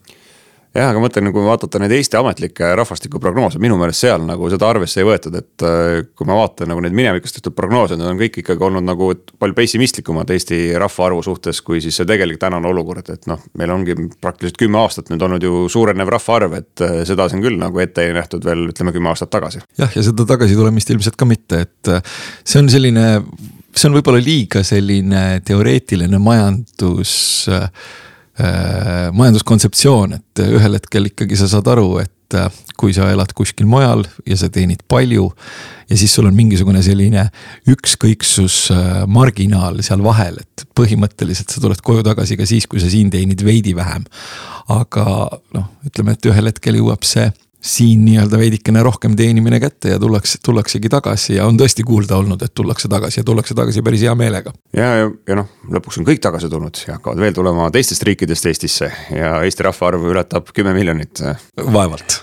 jah, 0.74 0.88
aga 0.88 0.98
ma 0.98 1.06
mõtlen, 1.06 1.30
kui 1.34 1.44
vaadata 1.44 1.80
neid 1.82 1.94
Eesti 1.96 2.18
ametlikke 2.18 2.72
rahvastikuprognoose, 2.78 3.60
minu 3.62 3.76
meelest 3.80 4.04
seal 4.04 4.24
nagu 4.26 4.48
seda 4.52 4.70
arvesse 4.72 5.02
ei 5.02 5.06
võetud, 5.08 5.36
et 5.38 5.64
äh, 5.68 6.00
kui 6.16 6.28
ma 6.28 6.38
vaatan 6.40 6.72
nagu 6.72 6.82
neid 6.84 6.96
minevikus 6.96 7.36
tehtud 7.36 7.56
prognoose, 7.56 7.98
need 8.00 8.08
on 8.08 8.20
kõik 8.20 8.40
ikkagi 8.42 8.66
olnud 8.68 8.86
nagu 8.86 9.12
palju 9.42 9.56
pessimistlikumad 9.58 10.32
Eesti 10.34 10.60
rahvaarvu 10.82 11.22
suhtes, 11.26 11.62
kui 11.64 11.82
siis 11.84 12.00
see 12.00 12.08
tegelik 12.08 12.40
tänane 12.42 12.68
olukord, 12.72 13.08
et 13.14 13.28
noh, 13.30 13.40
meil 13.60 13.74
ongi 13.74 13.96
praktiliselt 14.20 14.60
kümme 14.60 14.80
aastat 14.82 15.12
nüüd 15.12 15.22
olnud 15.28 15.46
ju 15.46 15.64
suurenev 15.72 16.12
rahvaarv, 16.16 16.58
et 16.60 16.84
äh, 16.84 17.00
seda 17.08 17.28
siin 17.32 17.44
küll 17.44 17.60
nagu 17.60 17.82
ette 17.82 18.06
ei 18.06 18.16
nähtud 18.16 18.44
veel 18.48 18.68
ütleme 18.72 18.94
kümme 18.96 19.12
aastat 19.12 19.32
tagasi. 19.34 19.64
jah, 19.80 19.90
ja 19.92 20.06
seda 20.08 20.26
tagasitulemist 20.28 20.94
ilmselt 20.94 21.18
ka 21.20 21.28
mitte, 21.28 21.66
et 21.68 21.92
äh, 21.92 22.14
see 22.44 22.62
on 22.62 22.72
selline, 22.72 23.08
see 23.72 23.88
on 23.88 24.00
võib-olla 24.00 24.22
liiga 24.24 24.64
selline 24.66 25.42
teoreetiline 25.46 26.20
majandus 26.22 27.12
Äh, 27.48 27.68
majanduskontseptsioon, 29.12 30.14
et 30.16 30.40
ühel 30.46 30.78
hetkel 30.78 31.10
ikkagi 31.10 31.36
sa 31.36 31.48
saad 31.50 31.68
aru, 31.68 31.98
et 32.00 32.36
äh, 32.38 32.48
kui 32.80 32.94
sa 32.96 33.10
elad 33.12 33.34
kuskil 33.36 33.68
mujal 33.68 34.06
ja 34.26 34.38
sa 34.40 34.48
teenid 34.52 34.82
palju. 34.88 35.30
ja 35.90 35.96
siis 35.96 36.14
sul 36.14 36.26
on 36.26 36.34
mingisugune 36.34 36.80
selline 36.82 37.26
ükskõiksus 37.68 38.56
äh, 38.72 39.02
marginaal 39.06 39.82
seal 39.84 40.02
vahel, 40.04 40.40
et 40.40 40.64
põhimõtteliselt 40.78 41.52
sa 41.52 41.60
tuled 41.60 41.84
koju 41.84 42.02
tagasi 42.06 42.38
ka 42.40 42.48
siis, 42.48 42.66
kui 42.66 42.80
sa 42.80 42.88
siin 42.90 43.10
teenid 43.10 43.44
veidi 43.44 43.76
vähem. 43.76 44.04
aga 44.68 45.04
noh, 45.54 45.68
ütleme, 45.86 46.16
et 46.16 46.30
ühel 46.32 46.48
hetkel 46.48 46.80
jõuab 46.80 47.04
see 47.04 47.28
siin 47.62 48.04
nii-öelda 48.04 48.38
veidikene 48.38 48.82
rohkem 48.82 49.14
teenimine 49.16 49.60
kätte 49.62 49.94
ja 49.94 49.98
tullakse, 50.02 50.38
tullaksegi 50.44 50.90
tagasi 50.92 51.36
ja 51.36 51.46
on 51.46 51.58
tõesti 51.60 51.84
kuulda 51.86 52.18
olnud, 52.18 52.42
et 52.42 52.54
tullakse 52.54 52.90
tagasi 52.90 53.20
ja 53.20 53.24
tullakse 53.24 53.54
tagasi 53.54 53.82
päris 53.82 54.02
hea 54.02 54.14
meelega. 54.18 54.52
ja, 54.76 54.90
ja, 55.02 55.12
ja 55.28 55.38
noh, 55.38 55.52
lõpuks 55.70 56.00
on 56.00 56.08
kõik 56.08 56.22
tagasi 56.22 56.50
tulnud 56.50 56.82
ja 56.88 56.98
hakkavad 56.98 57.22
veel 57.22 57.38
tulema 57.38 57.70
teistest 57.74 58.02
riikidest 58.08 58.50
Eestisse 58.50 58.90
ja 59.14 59.36
Eesti 59.46 59.68
rahvaarv 59.68 60.10
ületab 60.10 60.50
kümme 60.54 60.74
miljonit. 60.74 61.22
vaevalt 61.72 62.21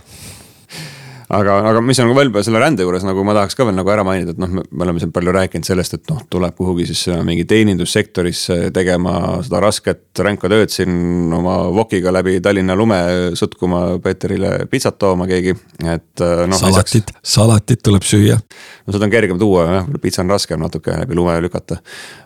aga, 1.30 1.56
aga 1.70 1.82
mis 1.86 2.00
on 2.02 2.10
nagu 2.10 2.18
veel 2.18 2.46
selle 2.46 2.62
rände 2.62 2.86
juures 2.86 3.06
nagu 3.06 3.24
ma 3.28 3.36
tahaks 3.38 3.58
ka 3.58 3.68
veel 3.68 3.78
nagu 3.78 3.92
ära 3.94 4.04
mainida, 4.08 4.34
et 4.34 4.42
noh, 4.42 4.50
me 4.50 4.86
oleme 4.86 5.02
siin 5.02 5.14
palju 5.14 5.34
rääkinud 5.36 5.68
sellest, 5.68 5.98
et 6.00 6.12
noh, 6.12 6.22
tuleb 6.32 6.56
kuhugi 6.58 6.88
siis 6.90 7.04
äh, 7.14 7.22
mingi 7.26 7.46
teenindussektorisse 7.50 8.72
tegema 8.76 9.14
seda 9.46 9.62
rasket 9.64 10.24
ränka 10.26 10.50
tööd 10.52 10.74
siin 10.74 11.34
oma 11.36 11.60
vokiga 11.76 12.14
läbi 12.16 12.40
Tallinna 12.44 12.78
lume 12.78 13.00
sutkuma 13.40 13.84
Peeterile 14.04 14.66
pitsat 14.72 14.98
tooma 15.02 15.30
keegi, 15.30 15.54
et 15.86 16.26
äh, 16.26 16.46
noh. 16.50 16.60
salatit, 16.60 17.14
salatit 17.22 17.84
tuleb 17.86 18.06
süüa. 18.08 18.40
No 18.90 18.96
seda 18.96 19.06
on 19.06 19.14
kergem 19.14 19.40
tuua 19.40 19.66
jah, 19.70 19.90
pitsa 20.02 20.24
on 20.24 20.34
raskem 20.34 20.62
natuke 20.62 20.96
läbi 21.04 21.18
lume 21.18 21.38
lükata. 21.46 21.78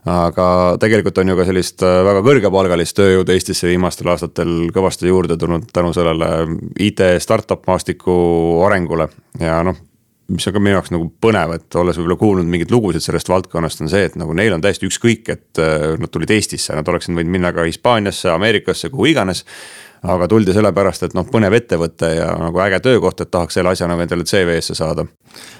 aga 0.10 0.48
tegelikult 0.80 1.19
on 1.19 1.33
ju 1.33 1.38
ka 1.39 1.48
sellist 1.50 1.83
äh, 1.83 2.00
väga 2.07 2.24
kõrgepalgalist 2.25 2.98
tööjõudu 3.00 3.36
Eestisse 3.36 3.68
viimastel 3.68 4.13
aastatel 4.13 4.54
kõvasti 4.74 5.12
juurde 5.12 5.38
tulnud 5.39 5.68
tänu 5.75 5.92
sellele 5.95 6.30
IT 6.80 7.04
startup 7.24 7.68
maastiku 7.68 8.15
arengule. 8.68 9.10
Ja 9.39 9.60
noh 9.68 9.80
mis 10.31 10.48
on 10.48 10.56
ka 10.56 10.62
minu 10.63 10.77
jaoks 10.77 10.94
nagu 10.94 11.10
põnev, 11.21 11.51
et 11.57 11.75
olles 11.77 11.98
võib-olla 12.00 12.15
kuulnud 12.18 12.48
mingeid 12.50 12.71
lugusid 12.71 13.04
sellest 13.04 13.27
valdkonnast, 13.30 13.81
on 13.83 13.92
see, 13.92 14.06
et 14.07 14.15
nagu 14.18 14.33
neil 14.38 14.56
on 14.56 14.63
täiesti 14.63 14.88
ükskõik, 14.88 15.27
et 15.30 15.62
äh, 15.62 15.94
nad 16.00 16.12
tulid 16.13 16.31
Eestisse, 16.31 16.75
nad 16.77 16.88
oleksid 16.88 17.15
võinud 17.18 17.33
minna 17.33 17.51
ka 17.56 17.68
Hispaaniasse, 17.68 18.31
Ameerikasse, 18.31 18.89
kuhu 18.94 19.12
iganes 19.12 19.44
aga 20.04 20.28
tuldi 20.28 20.54
sellepärast, 20.56 21.08
et 21.08 21.14
noh, 21.16 21.26
põnev 21.30 21.56
ettevõte 21.56 22.10
ja 22.18 22.28
nagu 22.40 22.60
äge 22.66 22.82
töökoht, 22.84 23.22
et 23.24 23.32
tahaks 23.32 23.56
selle 23.58 23.72
asja 23.72 23.88
nagu 23.88 24.04
endale 24.04 24.26
CV-sse 24.28 24.76
saada. 24.76 25.06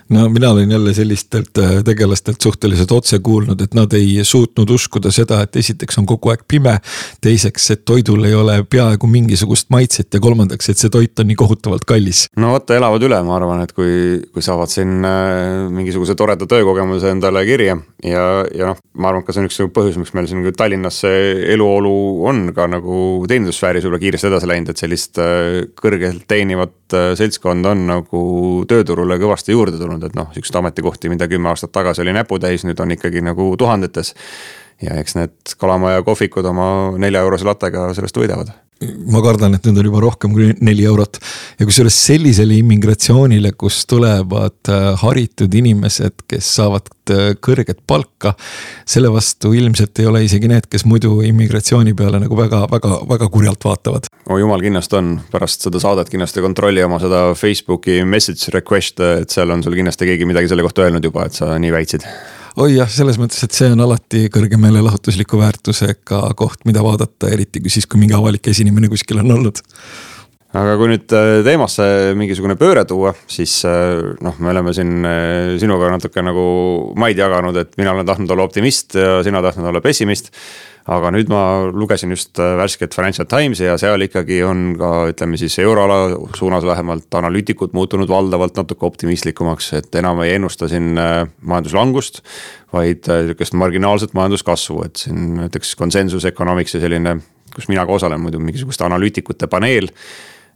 no 0.10 0.28
mina 0.30 0.52
olen 0.52 0.72
jälle 0.72 0.94
sellistelt 0.94 1.58
äh, 1.58 1.84
tegelastelt 1.86 2.42
suhteliselt 2.42 2.92
otse 2.92 3.20
kuulnud, 3.20 3.62
et 3.62 3.74
nad 3.74 3.94
ei 3.94 4.20
suutnud 4.24 4.70
uskuda 4.70 5.12
seda, 5.12 5.42
et 5.42 5.56
esiteks 5.56 5.98
on 5.98 6.06
kogu 6.06 6.30
aeg 6.30 6.44
pime. 6.48 6.78
teiseks, 7.22 7.72
et 7.72 7.86
toidul 7.86 8.24
ei 8.24 8.36
ole 8.36 8.64
peaaegu 8.64 9.08
mingisugust 9.08 9.70
maitset 9.70 10.14
ja 10.14 10.20
kolmandaks, 10.20 10.70
et 10.70 10.78
see 10.78 10.90
toit 10.90 11.20
on 11.20 11.28
nii 11.28 11.40
kohutavalt 11.40 11.86
kallis. 11.86 12.28
no 12.38 12.52
vot, 12.52 12.70
elavad 12.70 13.04
üle, 13.04 13.22
ma 13.24 13.38
arvan, 13.38 13.64
et 13.64 13.72
kui, 13.72 14.20
kui 14.34 14.42
saavad 14.44 14.70
siin 14.70 15.06
äh, 15.08 15.70
mingisuguse 15.72 16.16
toreda 16.20 16.46
töökogemuse 16.46 17.16
endale 17.16 17.46
kirja 17.48 17.78
ja, 18.04 18.28
ja 18.52 18.74
noh, 18.74 18.84
ma 19.00 19.10
arvan, 19.10 19.24
et 19.24 19.28
ka 19.28 19.36
see 19.36 19.46
on 19.46 19.50
üks 19.50 19.62
põhjus, 19.74 19.98
miks 20.02 20.14
meil 20.14 20.28
siin 20.28 20.44
Tallinnas 20.54 21.00
see 21.06 21.48
eluolu 21.56 21.96
on 22.28 22.46
ka 22.56 22.68
nagu 22.70 23.24
teenindussfääris 23.30 23.88
võib-olla 23.88 24.04
kiiresti 24.04 24.33
edasi 24.34 24.50
läinud, 24.50 24.74
et 24.74 24.82
sellist 24.82 25.22
äh, 25.22 25.62
kõrgelt 25.80 26.26
teenivat 26.30 26.98
äh, 26.98 27.12
seltskonda 27.20 27.74
on 27.76 27.86
nagu 27.90 28.24
tööturule 28.70 29.20
kõvasti 29.22 29.56
juurde 29.56 29.80
tulnud, 29.80 30.04
et 30.08 30.18
noh, 30.18 30.34
siukseid 30.36 30.60
ametikohti, 30.62 31.12
mida 31.14 31.30
kümme 31.32 31.54
aastat 31.54 31.74
tagasi 31.76 32.04
oli 32.04 32.16
näputäis, 32.18 32.66
nüüd 32.68 32.82
on 32.84 32.98
ikkagi 32.98 33.24
nagu 33.26 33.54
tuhandetes. 33.60 34.14
ja 34.82 34.98
eks 35.00 35.16
need 35.16 35.56
kalamaja 35.62 36.02
kohvikud 36.04 36.46
oma 36.50 36.68
nelja 37.00 37.22
eurose 37.24 37.46
lattega 37.48 37.92
sellest 37.94 38.18
võidavad 38.18 38.52
ma 38.82 39.22
kardan, 39.24 39.56
et 39.56 39.66
nüüd 39.68 39.80
on 39.80 39.88
juba 39.88 40.02
rohkem 40.04 40.34
kui 40.36 40.50
neli 40.64 40.86
eurot. 40.88 41.20
ja 41.60 41.68
kusjuures 41.68 41.96
sellisele 42.08 42.58
immigratsioonile, 42.60 43.54
kus 43.60 43.84
tulevad 43.90 44.72
äh, 44.72 44.90
haritud 45.04 45.54
inimesed, 45.54 46.26
kes 46.30 46.50
saavad 46.58 46.90
äh, 47.14 47.34
kõrget 47.40 47.84
palka. 47.88 48.34
selle 48.86 49.12
vastu 49.14 49.54
ilmselt 49.54 50.00
ei 50.00 50.10
ole 50.10 50.24
isegi 50.26 50.50
need, 50.52 50.68
kes 50.72 50.86
muidu 50.90 51.22
immigratsiooni 51.26 51.96
peale 51.98 52.24
nagu 52.24 52.38
väga, 52.38 52.66
väga, 52.72 53.00
väga 53.10 53.30
kurjalt 53.34 53.66
vaatavad. 53.70 54.10
oh 54.30 54.40
jumal, 54.42 54.64
kindlasti 54.64 55.00
on, 55.00 55.16
pärast 55.32 55.68
seda 55.68 55.82
saadet 55.84 56.12
kindlasti 56.12 56.44
kontrolli 56.44 56.84
oma 56.84 57.00
seda 57.04 57.26
Facebooki 57.38 58.02
message 58.04 58.54
request'e, 58.56 59.18
et 59.24 59.34
seal 59.34 59.52
on 59.54 59.64
sul 59.64 59.78
kindlasti 59.80 60.10
keegi 60.10 60.30
midagi 60.30 60.52
selle 60.52 60.66
kohta 60.66 60.88
öelnud 60.88 61.12
juba, 61.12 61.28
et 61.28 61.40
sa 61.40 61.54
nii 61.60 61.76
väitsid 61.76 62.08
oi 62.62 62.76
jah, 62.76 62.90
selles 62.92 63.18
mõttes, 63.22 63.42
et 63.46 63.56
see 63.56 63.72
on 63.74 63.82
alati 63.86 64.28
kõrge 64.34 64.60
meelelahutusliku 64.62 65.40
väärtusega 65.42 66.22
koht, 66.38 66.66
mida 66.70 66.84
vaadata, 66.86 67.32
eriti 67.34 67.64
kui 67.64 67.74
siis, 67.74 67.88
kui 67.90 68.02
mingi 68.02 68.18
avalik 68.18 68.48
esinemine 68.52 68.92
kuskil 68.92 69.24
on 69.24 69.32
olnud 69.38 69.64
aga 70.54 70.76
kui 70.78 70.92
nüüd 70.92 71.14
äh, 71.18 71.40
teemasse 71.46 71.86
mingisugune 72.18 72.56
pööre 72.60 72.84
tuua, 72.90 73.14
siis 73.30 73.56
äh, 73.66 74.14
noh, 74.24 74.38
me 74.44 74.52
oleme 74.54 74.74
siin 74.76 75.08
äh, 75.08 75.56
sinuga 75.62 75.90
natuke 75.94 76.22
nagu 76.26 76.44
maid 77.00 77.18
jaganud, 77.18 77.58
et 77.58 77.74
mina 77.80 77.96
olen 77.96 78.08
tahtnud 78.08 78.36
olla 78.36 78.46
optimist 78.46 78.94
ja 79.00 79.18
sina 79.26 79.42
tahtnud 79.46 79.72
olla 79.72 79.82
pessimist. 79.84 80.32
aga 80.84 81.14
nüüd 81.16 81.30
ma 81.32 81.64
lugesin 81.72 82.12
just 82.12 82.36
värsket 82.36 82.92
Financial 82.92 83.24
Timesi 83.24 83.64
ja 83.64 83.78
seal 83.80 84.04
ikkagi 84.04 84.42
on 84.44 84.74
ka 84.76 84.90
ütleme 85.14 85.38
siis 85.40 85.56
euroala 85.64 86.18
suunas 86.36 86.66
vähemalt 86.68 87.16
analüütikud 87.16 87.72
muutunud 87.72 88.10
valdavalt 88.12 88.60
natuke 88.60 88.84
optimistlikumaks, 88.86 89.70
et 89.80 89.96
enam 89.96 90.20
ei 90.26 90.34
ennusta 90.36 90.68
siin 90.68 90.92
majanduslangust. 91.40 92.20
vaid 92.74 93.08
sihukest 93.08 93.54
marginaalset 93.54 94.14
majanduskasvu, 94.14 94.84
et 94.84 95.06
siin 95.06 95.38
näiteks 95.38 95.76
Consensus 95.80 96.26
Economics'i 96.26 96.84
selline 96.84 97.16
kus 97.56 97.70
mina 97.70 97.86
ka 97.86 97.96
osalen 97.96 98.20
muidu 98.20 98.42
mingisuguste 98.44 98.84
analüütikute 98.84 99.48
paneel 99.48 99.88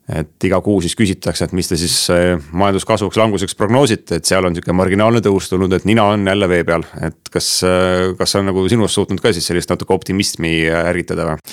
et 0.07 0.47
iga 0.47 0.59
kuu 0.63 0.79
siis 0.83 0.95
küsitakse, 0.95 1.47
et 1.47 1.55
mis 1.57 1.67
te 1.67 1.77
siis 1.79 1.95
eh, 2.15 2.35
majanduskasvuks, 2.55 3.19
languseks 3.19 3.57
prognoosite, 3.59 4.19
et 4.21 4.29
seal 4.29 4.47
on 4.47 4.55
sihuke 4.55 4.75
marginaalne 4.75 5.19
tõus 5.23 5.49
tulnud, 5.51 5.73
et 5.75 5.87
nina 5.89 6.07
on 6.13 6.23
jälle 6.27 6.47
vee 6.51 6.63
peal, 6.67 6.85
et 7.03 7.33
kas, 7.33 7.49
eh, 7.67 8.13
kas 8.19 8.37
on 8.39 8.47
nagu 8.47 8.63
sinust 8.71 8.95
suutnud 8.99 9.23
ka 9.23 9.33
siis 9.35 9.49
sellist 9.51 9.73
natuke 9.73 9.95
optimismi 9.97 10.61
ärgitada 10.71 11.27
või? 11.27 11.43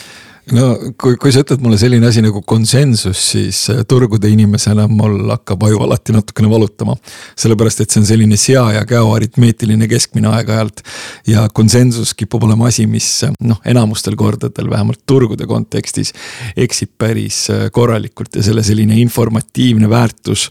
No 0.52 0.66
kui, 1.00 1.16
kui 1.20 1.32
sa 1.32 1.42
ütled 1.44 1.62
mulle 1.64 1.78
selline 1.80 2.08
asi 2.08 2.22
nagu 2.24 2.42
konsensus, 2.46 3.20
siis 3.32 3.62
äh, 3.72 3.82
turgude 3.88 4.28
inimesena 4.28 4.86
mul 4.90 5.30
hakkab 5.32 5.64
aju 5.68 5.82
alati 5.86 6.14
natukene 6.16 6.50
valutama. 6.50 6.96
sellepärast, 7.40 7.80
et 7.80 7.94
see 7.94 8.02
on 8.02 8.08
selline 8.08 8.36
sea 8.40 8.64
ja 8.76 8.84
käo 8.88 9.14
aritmeetiline 9.14 9.88
keskmine 9.88 10.28
aeg-ajalt. 10.34 10.82
ja 11.26 11.48
konsensus 11.48 12.14
kipub 12.14 12.44
olema 12.44 12.68
asi, 12.68 12.86
mis 12.86 13.08
äh, 13.24 13.32
noh, 13.40 13.60
enamustel 13.64 14.16
kordadel 14.20 14.70
vähemalt 14.70 15.04
turgude 15.06 15.46
kontekstis 15.46 16.12
eksib 16.56 16.96
päris 16.98 17.46
äh, 17.50 17.68
korralikult 17.72 18.36
ja 18.36 18.42
selle 18.42 18.62
selline 18.66 19.00
informatiivne 19.00 19.88
väärtus 19.90 20.50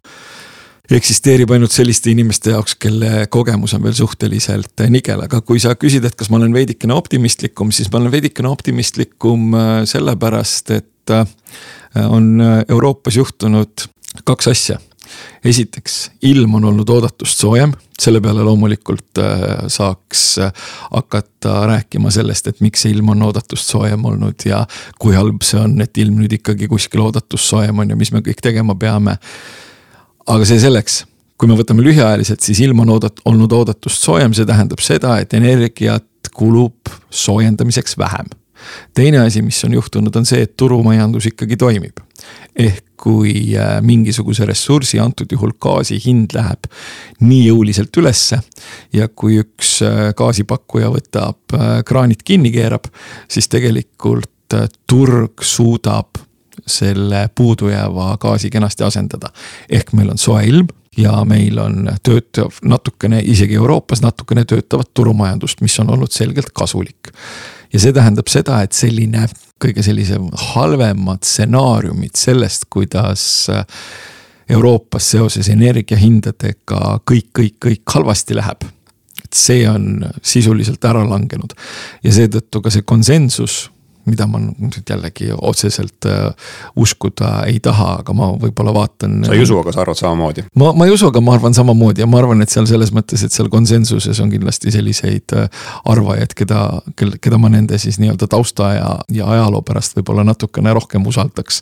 eksisteerib 0.91 1.51
ainult 1.55 1.71
selliste 1.71 2.11
inimeste 2.11 2.51
jaoks, 2.51 2.75
kelle 2.75 3.27
kogemus 3.31 3.73
on 3.77 3.83
veel 3.85 3.95
suhteliselt 3.95 4.83
nigel, 4.91 5.23
aga 5.23 5.39
kui 5.45 5.61
sa 5.63 5.77
küsid, 5.79 6.03
et 6.03 6.17
kas 6.19 6.31
ma 6.31 6.41
olen 6.41 6.53
veidikene 6.55 6.95
optimistlikum, 6.95 7.71
siis 7.71 7.91
ma 7.91 8.01
olen 8.01 8.11
veidikene 8.11 8.51
optimistlikum 8.51 9.53
äh, 9.55 9.75
sellepärast, 9.87 10.73
et 10.75 11.13
äh, 11.15 11.23
on 12.09 12.35
Euroopas 12.67 13.15
juhtunud 13.15 13.87
kaks 14.27 14.51
asja. 14.51 14.79
esiteks, 15.45 16.11
ilm 16.25 16.55
on 16.55 16.65
olnud 16.65 16.89
oodatust 16.89 17.39
soojem, 17.39 17.73
selle 18.01 18.21
peale 18.21 18.43
loomulikult 18.43 19.19
äh, 19.21 19.67
saaks 19.71 20.39
hakata 20.91 21.65
rääkima 21.69 22.11
sellest, 22.11 22.47
et 22.47 22.61
miks 22.61 22.83
see 22.83 22.91
ilm 22.91 23.13
on 23.13 23.21
oodatust 23.29 23.69
soojem 23.71 24.05
olnud 24.05 24.43
ja 24.45 24.65
kui 24.99 25.15
halb 25.15 25.43
see 25.47 25.59
on, 25.59 25.79
et 25.81 25.97
ilm 25.97 26.17
nüüd 26.19 26.39
ikkagi 26.39 26.67
kuskil 26.67 27.05
oodatust 27.05 27.51
soojem 27.55 27.79
on 27.79 27.93
ja 27.93 27.99
mis 27.99 28.11
me 28.11 28.23
kõik 28.25 28.41
tegema 28.43 28.75
peame 28.75 29.19
aga 30.27 30.46
see 30.48 30.62
selleks, 30.62 31.03
kui 31.38 31.50
me 31.50 31.58
võtame 31.60 31.84
lühiajaliselt, 31.86 32.44
siis 32.46 32.62
ilm 32.63 32.84
on 32.86 32.96
oodat-, 32.96 33.24
olnud 33.30 33.51
oodatust 33.51 34.06
soojem, 34.06 34.36
see 34.36 34.48
tähendab 34.48 34.84
seda, 34.84 35.18
et 35.22 35.34
energiat 35.38 36.32
kulub 36.34 36.92
soojendamiseks 37.13 37.98
vähem. 38.00 38.32
teine 38.96 39.20
asi, 39.20 39.42
mis 39.42 39.60
on 39.65 39.74
juhtunud, 39.74 40.15
on 40.15 40.25
see, 40.25 40.42
et 40.42 40.56
turumajandus 40.58 41.25
ikkagi 41.34 41.58
toimib. 41.58 42.00
ehk 42.56 42.84
kui 43.03 43.34
äh, 43.60 43.82
mingisuguse 43.84 44.46
ressursi, 44.48 45.00
antud 45.03 45.32
juhul 45.32 45.51
gaasi 45.62 45.98
hind 46.06 46.32
läheb 46.36 46.70
nii 47.20 47.48
jõuliselt 47.50 48.00
ülesse. 48.00 48.39
ja 48.94 49.10
kui 49.10 49.42
üks 49.42 49.82
äh, 49.84 50.13
gaasipakkuja 50.15 50.92
võtab 50.94 51.58
äh, 51.58 51.82
kraanid 51.86 52.24
kinni, 52.24 52.53
keerab, 52.56 52.88
siis 53.27 53.51
tegelikult 53.51 54.30
turg 54.88 55.42
suudab 55.42 56.12
selle 56.67 57.29
puudujääva 57.36 58.17
gaasi 58.20 58.50
kenasti 58.50 58.84
asendada. 58.84 59.29
ehk 59.70 59.93
meil 59.93 60.10
on 60.10 60.17
soe 60.17 60.43
ilm 60.48 60.67
ja 60.98 61.24
meil 61.25 61.58
on 61.58 61.89
töötav 62.03 62.60
natukene, 62.63 63.22
isegi 63.25 63.55
Euroopas 63.55 64.01
natukene 64.01 64.46
töötavat 64.46 64.93
turumajandust, 64.93 65.62
mis 65.62 65.79
on 65.79 65.89
olnud 65.89 66.12
selgelt 66.12 66.53
kasulik. 66.53 67.12
ja 67.74 67.79
see 67.79 67.93
tähendab 67.93 68.27
seda, 68.27 68.62
et 68.62 68.72
selline 68.72 69.27
kõige 69.63 69.84
sellise 69.84 70.20
halvemad 70.53 71.24
stsenaariumid 71.24 72.15
sellest, 72.20 72.67
kuidas 72.70 73.48
Euroopas 74.50 75.12
seoses 75.13 75.48
energiahindadega 75.50 77.00
kõik, 77.10 77.29
kõik, 77.39 77.58
kõik 77.65 77.96
halvasti 77.96 78.36
läheb. 78.36 78.63
et 79.24 79.34
see 79.34 79.70
on 79.70 80.05
sisuliselt 80.22 80.84
ära 80.86 81.03
langenud 81.10 81.53
ja 82.03 82.12
seetõttu 82.12 82.62
ka 82.62 82.70
see 82.70 82.82
konsensus 82.82 83.70
mida 84.10 84.27
ma 84.29 84.41
nüüd 84.43 84.81
jällegi 84.89 85.31
otseselt 85.38 86.07
äh, 86.10 86.51
uskuda 86.79 87.45
ei 87.50 87.60
taha, 87.63 88.00
aga 88.03 88.15
ma 88.17 88.31
võib-olla 88.39 88.74
vaatan. 88.75 89.22
sa 89.27 89.36
ei 89.36 89.43
usu, 89.45 89.57
aga 89.62 89.74
sa 89.75 89.83
arvad 89.86 90.00
samamoodi? 90.00 90.45
ma, 90.60 90.72
ma 90.77 90.88
ei 90.88 90.93
usu, 90.95 91.10
aga 91.12 91.22
ma 91.24 91.36
arvan 91.38 91.55
samamoodi 91.55 92.03
ja 92.03 92.10
ma 92.10 92.19
arvan, 92.22 92.43
et 92.43 92.53
seal 92.53 92.67
selles 92.69 92.93
mõttes, 92.95 93.24
et 93.25 93.36
seal 93.36 93.51
konsensuses 93.53 94.19
on 94.24 94.31
kindlasti 94.33 94.74
selliseid 94.75 95.36
äh, 95.38 95.63
arvajaid, 95.89 96.36
keda, 96.38 96.63
kel, 97.00 97.15
keda 97.24 97.39
ma 97.41 97.51
nende 97.53 97.79
siis 97.81 98.00
nii-öelda 98.01 98.27
tausta 98.31 98.74
ja, 98.75 98.89
ja 99.13 99.29
ajaloo 99.38 99.63
pärast 99.65 99.98
võib-olla 99.98 100.25
natukene 100.27 100.74
rohkem 100.75 101.05
usaldaks. 101.07 101.62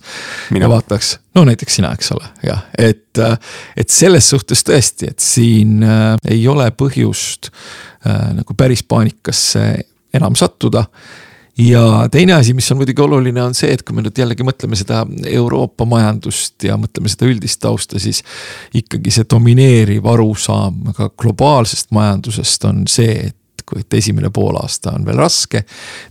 ja 0.58 0.70
vaataks, 0.72 1.16
no 1.36 1.46
näiteks 1.48 1.80
sina, 1.80 1.94
eks 1.98 2.12
ole, 2.16 2.28
jah, 2.46 2.66
et, 2.78 3.18
äh, 3.20 3.38
et 3.78 3.90
selles 3.94 4.30
suhtes 4.34 4.66
tõesti, 4.68 5.12
et 5.14 5.24
siin 5.24 5.82
äh, 5.86 6.16
ei 6.32 6.44
ole 6.48 6.70
põhjust 6.78 7.52
äh, 7.52 8.32
nagu 8.40 8.58
päris 8.58 8.84
paanikasse 8.84 9.66
enam 10.14 10.36
sattuda 10.36 10.86
ja 11.62 12.08
teine 12.12 12.34
asi, 12.34 12.54
mis 12.54 12.72
on 12.72 12.80
muidugi 12.82 13.02
oluline, 13.02 13.44
on 13.44 13.56
see, 13.58 13.72
et 13.74 13.84
kui 13.86 13.96
me 13.96 14.04
nüüd 14.06 14.18
jällegi 14.18 14.46
mõtleme 14.46 14.78
seda 14.80 15.04
Euroopa 15.30 15.86
majandust 15.90 16.64
ja 16.66 16.78
mõtleme 16.80 17.12
seda 17.12 17.30
üldist 17.30 17.62
tausta, 17.64 18.00
siis. 18.02 18.24
ikkagi 18.78 19.14
see 19.14 19.28
domineeriv 19.30 20.08
arusaam 20.10 20.92
ka 20.98 21.12
globaalsest 21.20 21.92
majandusest 21.96 22.68
on 22.70 22.84
see, 22.90 23.30
et 23.30 23.66
kui, 23.68 23.84
et 23.84 24.00
esimene 24.00 24.32
poolaasta 24.34 24.96
on 24.96 25.06
veel 25.06 25.22
raske. 25.22 25.64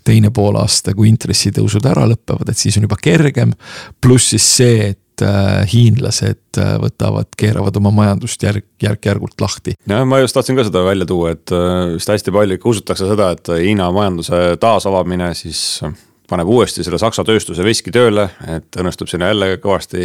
teine 0.05 0.31
poolaasta, 0.31 0.95
kui 0.95 1.09
intressitõusud 1.11 1.87
ära 1.91 2.07
lõpevad, 2.11 2.51
et 2.51 2.59
siis 2.59 2.77
on 2.79 2.89
juba 2.89 2.99
kergem. 3.01 3.53
pluss 4.01 4.35
siis 4.35 4.57
see, 4.57 4.91
et 4.91 5.01
et 5.21 5.27
äh, 5.27 5.67
hiinlased 5.71 6.59
äh, 6.59 6.75
võtavad, 6.81 7.29
keeravad 7.39 7.77
oma 7.81 7.93
majandust 7.95 8.43
järk, 8.43 8.67
järk-järgult 8.83 9.41
lahti. 9.41 9.75
jah, 9.89 10.05
ma 10.09 10.21
just 10.21 10.37
tahtsin 10.37 10.59
ka 10.59 10.65
seda 10.67 10.85
välja 10.87 11.07
tuua, 11.09 11.35
et 11.37 11.53
äh, 11.55 11.95
vist 11.95 12.11
hästi 12.11 12.35
palju 12.35 12.59
ikka 12.59 12.71
usutakse 12.73 13.09
seda, 13.11 13.33
et 13.37 13.53
Hiina 13.61 13.91
majanduse 13.95 14.57
taasavamine 14.61 15.33
siis 15.39 15.83
paneb 16.31 16.49
uuesti 16.49 16.85
selle 16.87 17.01
Saksa 17.03 17.25
tööstuse 17.27 17.65
veski 17.67 17.93
tööle, 17.95 18.29
et 18.49 18.81
õnnestub 18.81 19.11
sinna 19.11 19.33
jälle 19.33 19.57
kõvasti 19.63 20.05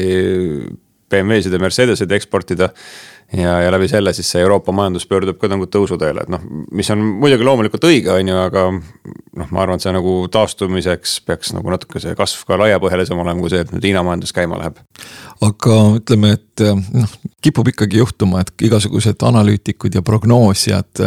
BMW-sid 1.12 1.54
ja 1.54 1.62
Mercedeseid 1.62 2.16
eksportida 2.18 2.72
ja, 3.34 3.62
ja 3.62 3.72
läbi 3.72 3.88
selle 3.88 4.14
siis 4.14 4.30
see 4.32 4.42
Euroopa 4.42 4.72
majandus 4.76 5.08
pöördub 5.10 5.38
ka 5.42 5.50
nagu 5.52 5.68
tõusuteele, 5.72 6.26
et 6.26 6.32
noh, 6.32 6.42
mis 6.76 6.90
on 6.94 7.02
muidugi 7.22 7.48
loomulikult 7.48 7.88
õige, 7.90 8.12
on 8.14 8.32
ju, 8.32 8.38
aga. 8.40 8.66
noh, 9.36 9.52
ma 9.52 9.64
arvan, 9.64 9.80
et 9.80 9.86
see 9.86 9.94
nagu 9.96 10.16
taastumiseks 10.32 11.18
peaks 11.28 11.54
nagu 11.56 11.74
natuke 11.74 12.00
see 12.00 12.16
kasv 12.16 12.46
ka 12.48 12.60
laiapõhjalisem 12.62 13.20
olema, 13.20 13.42
kui 13.42 13.52
see, 13.52 13.66
et 13.66 13.74
nüüd 13.74 13.90
Hiina 13.90 14.04
majandus 14.06 14.34
käima 14.36 14.60
läheb. 14.62 14.80
aga 15.46 15.80
ütleme, 16.00 16.36
et 16.38 16.66
noh, 16.96 17.18
kipub 17.44 17.68
ikkagi 17.74 18.00
juhtuma, 18.00 18.42
et 18.46 18.66
igasugused 18.70 19.26
analüütikud 19.28 19.96
ja 19.96 20.02
prognoosijad. 20.06 21.04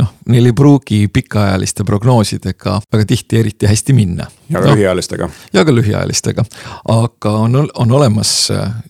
noh, 0.00 0.08
neil 0.32 0.48
ei 0.48 0.54
pruugi 0.56 1.04
pikaajaliste 1.12 1.84
prognoosidega 1.84 2.78
väga 2.92 3.04
tihti 3.06 3.38
eriti 3.38 3.68
hästi 3.68 3.92
minna. 3.92 4.26
ja 4.50 4.60
ka 4.60 4.66
no, 4.66 4.74
lühiajalistega. 4.74 5.28
ja 5.52 5.64
ka 5.64 5.74
lühiajalistega, 5.74 6.44
aga 6.88 7.36
on, 7.44 7.68
on 7.74 7.92
olemas 7.92 8.32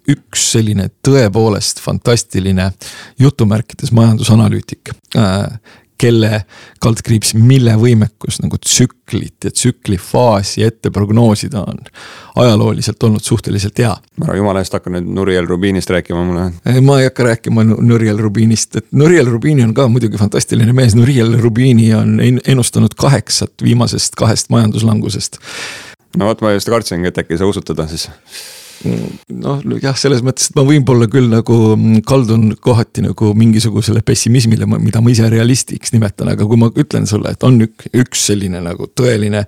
üks 0.09 0.51
selline 0.55 0.89
tõepoolest 1.05 1.83
fantastiline 1.83 2.52
jutumärkides 3.19 3.93
majandusanalüütik 3.93 4.93
äh, 5.17 5.59
kelle 6.03 6.43
kaldkriips, 6.83 7.35
mille 7.39 7.75
võimekus 7.79 8.41
nagu 8.43 8.59
tsüklit 8.59 9.47
ja 9.47 9.53
tsüklifaasi 9.55 10.65
ette 10.67 10.91
prognoosida 10.95 11.63
on 11.69 11.79
ajalooliselt 12.43 13.03
olnud 13.07 13.23
suhteliselt 13.23 13.79
hea. 13.79 13.93
ära 14.25 14.37
jumala 14.39 14.63
eest 14.65 14.75
hakka 14.75 14.91
nüüd 14.91 15.11
Nuriel 15.19 15.47
Rubinist 15.47 15.93
rääkima 15.95 16.25
mulle. 16.27 16.49
ma 16.89 16.99
ei 17.01 17.07
hakka 17.07 17.29
rääkima 17.29 17.65
Nuriel 17.71 18.19
Rubinist, 18.19 18.77
et 18.77 18.89
Nuriel 18.93 19.31
Rubini 19.31 19.65
on 19.65 19.75
ka 19.75 19.87
muidugi 19.89 20.19
fantastiline 20.19 20.75
mees, 20.75 20.97
Nuriel 20.99 21.37
Rubini 21.43 21.93
on 21.95 22.19
ennustanud 22.23 22.97
kaheksat 22.99 23.63
viimasest 23.63 24.19
kahest 24.19 24.51
majanduslangusest. 24.51 25.39
no 26.17 26.33
vot, 26.33 26.43
ma 26.43 26.57
just 26.57 26.73
kartsingi, 26.73 27.13
et 27.13 27.23
äkki 27.23 27.39
sa 27.39 27.47
usud 27.47 27.69
teda 27.69 27.87
siis 27.93 28.09
noh, 28.85 29.63
jah, 29.83 29.97
selles 29.99 30.23
mõttes, 30.25 30.49
et 30.51 30.57
ma 30.59 30.65
võib-olla 30.67 31.07
küll 31.11 31.29
nagu 31.31 31.59
mm, 31.77 32.03
kaldun 32.09 32.53
kohati 32.63 33.05
nagu 33.05 33.33
mingisugusele 33.39 34.03
pessimismile, 34.07 34.67
mida 34.73 35.03
ma 35.05 35.13
ise 35.13 35.29
realistiks 35.33 35.95
nimetan, 35.95 36.33
aga 36.33 36.47
kui 36.49 36.61
ma 36.61 36.71
ütlen 36.71 37.07
sulle, 37.11 37.35
et 37.35 37.47
on 37.47 37.61
ük, 37.67 37.87
üks 38.05 38.27
selline 38.31 38.63
nagu 38.65 38.89
tõeline. 38.99 39.45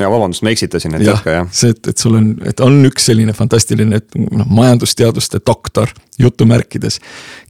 ja 0.00 0.10
vabandust, 0.12 0.44
ma 0.46 0.52
eksitasin, 0.54 0.98
et 0.98 1.06
jätka 1.08 1.38
jah. 1.38 1.48
see, 1.54 1.74
et, 1.74 1.92
et 1.92 2.04
sul 2.04 2.18
on, 2.20 2.30
et 2.46 2.60
on 2.64 2.78
üks 2.90 3.08
selline 3.10 3.34
fantastiline, 3.36 4.02
et 4.02 4.20
noh, 4.20 4.48
majandusteaduste 4.60 5.40
doktor 5.46 5.92
jutumärkides. 6.20 7.00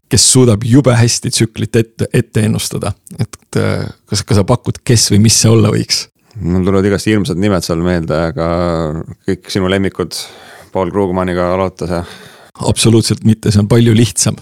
kes 0.08 0.24
suudab 0.32 0.62
jube 0.68 0.94
hästi 0.94 1.30
tsüklit 1.32 1.76
ette, 1.76 2.08
ette 2.12 2.44
ennustada, 2.46 2.92
et 3.18 3.38
kas, 3.50 4.22
kas 4.22 4.36
sa 4.38 4.44
pakud, 4.46 4.78
kes 4.84 5.10
või 5.14 5.24
mis 5.26 5.40
see 5.40 5.50
olla 5.50 5.72
võiks? 5.74 6.08
mul 6.40 6.64
tulevad 6.66 6.86
igast 6.88 7.06
hirmsad 7.06 7.38
nimed 7.38 7.62
seal 7.62 7.82
meelde, 7.84 8.16
aga 8.30 8.48
kõik 9.26 9.50
sinu 9.54 9.70
lemmikud 9.70 10.16
Paul 10.74 10.90
Krugmaniga 10.94 11.52
loota 11.60 11.90
see? 11.90 12.02
absoluutselt 12.68 13.24
mitte, 13.26 13.50
see 13.50 13.62
on 13.62 13.70
palju 13.70 13.94
lihtsam 13.96 14.38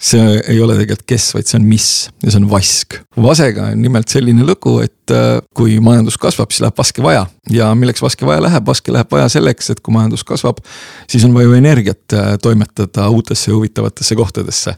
see 0.00 0.40
ei 0.48 0.60
ole 0.64 0.74
tegelikult 0.78 1.04
kes, 1.12 1.26
vaid 1.36 1.48
see 1.48 1.58
on 1.60 1.66
mis 1.68 1.86
ja 2.24 2.32
see 2.32 2.40
on 2.40 2.48
vask. 2.48 2.96
vasega 3.20 3.68
on 3.74 3.82
nimelt 3.84 4.08
selline 4.08 4.46
lugu, 4.48 4.78
et 4.80 5.12
äh, 5.12 5.42
kui 5.56 5.76
majandus 5.84 6.16
kasvab, 6.20 6.52
siis 6.52 6.64
läheb 6.64 6.78
vaske 6.80 7.04
vaja 7.04 7.26
ja 7.52 7.68
milleks 7.76 8.00
vaske 8.02 8.24
vaja 8.26 8.40
läheb, 8.46 8.64
vaske 8.66 8.94
läheb 8.94 9.12
vaja 9.12 9.28
selleks, 9.32 9.68
et 9.74 9.82
kui 9.84 9.92
majandus 9.92 10.24
kasvab, 10.24 10.62
siis 11.10 11.26
on 11.28 11.36
vaja 11.36 11.52
energiat 11.58 12.16
äh, 12.16 12.30
toimetada 12.42 13.10
uutesse 13.12 13.52
huvitavatesse 13.52 14.16
kohtadesse. 14.16 14.74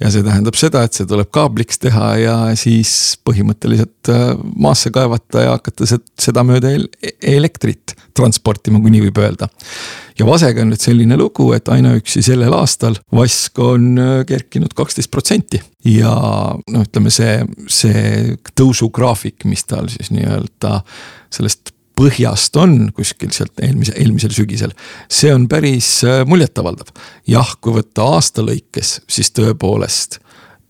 ja 0.00 0.10
see 0.12 0.22
tähendab 0.26 0.58
seda, 0.60 0.84
et 0.84 0.98
see 0.98 1.08
tuleb 1.08 1.30
kaabliks 1.32 1.80
teha 1.80 2.10
ja 2.20 2.36
siis 2.60 2.92
põhimõtteliselt 3.24 4.12
äh, 4.12 4.34
maasse 4.56 4.92
kaevata 4.92 5.46
ja 5.46 5.56
hakata 5.56 5.88
sedamööda 6.20 6.76
elektrit 7.22 7.96
transportima, 8.12 8.82
kui 8.84 8.92
nii 8.92 9.08
võib 9.08 9.24
öelda 9.24 9.48
ja 10.18 10.26
Vasega 10.26 10.62
on 10.64 10.72
nüüd 10.72 10.82
selline 10.82 11.16
lugu, 11.18 11.50
et 11.56 11.68
ainuüksi 11.72 12.22
sellel 12.26 12.54
aastal 12.56 12.98
vask 13.14 13.58
on 13.62 13.90
äh, 14.02 14.12
kerkinud 14.28 14.74
kaksteist 14.76 15.10
protsenti. 15.10 15.62
ja 15.84 16.12
no 16.58 16.84
ütleme, 16.84 17.10
see, 17.14 17.40
see 17.70 18.36
tõusugraafik, 18.58 19.46
mis 19.48 19.64
tal 19.68 19.90
siis 19.92 20.12
nii-öelda 20.14 20.80
sellest 21.34 21.74
põhjast 21.98 22.54
on 22.60 22.92
kuskil 22.94 23.32
sealt 23.34 23.58
eelmise, 23.62 23.94
eelmisel 23.98 24.34
sügisel. 24.34 24.74
see 25.10 25.32
on 25.34 25.48
päris 25.50 25.98
äh, 26.06 26.24
muljetavaldav. 26.26 26.92
jah, 27.26 27.54
kui 27.60 27.78
võtta 27.78 28.08
aasta 28.14 28.44
lõikes, 28.46 28.98
siis 29.10 29.32
tõepoolest 29.36 30.20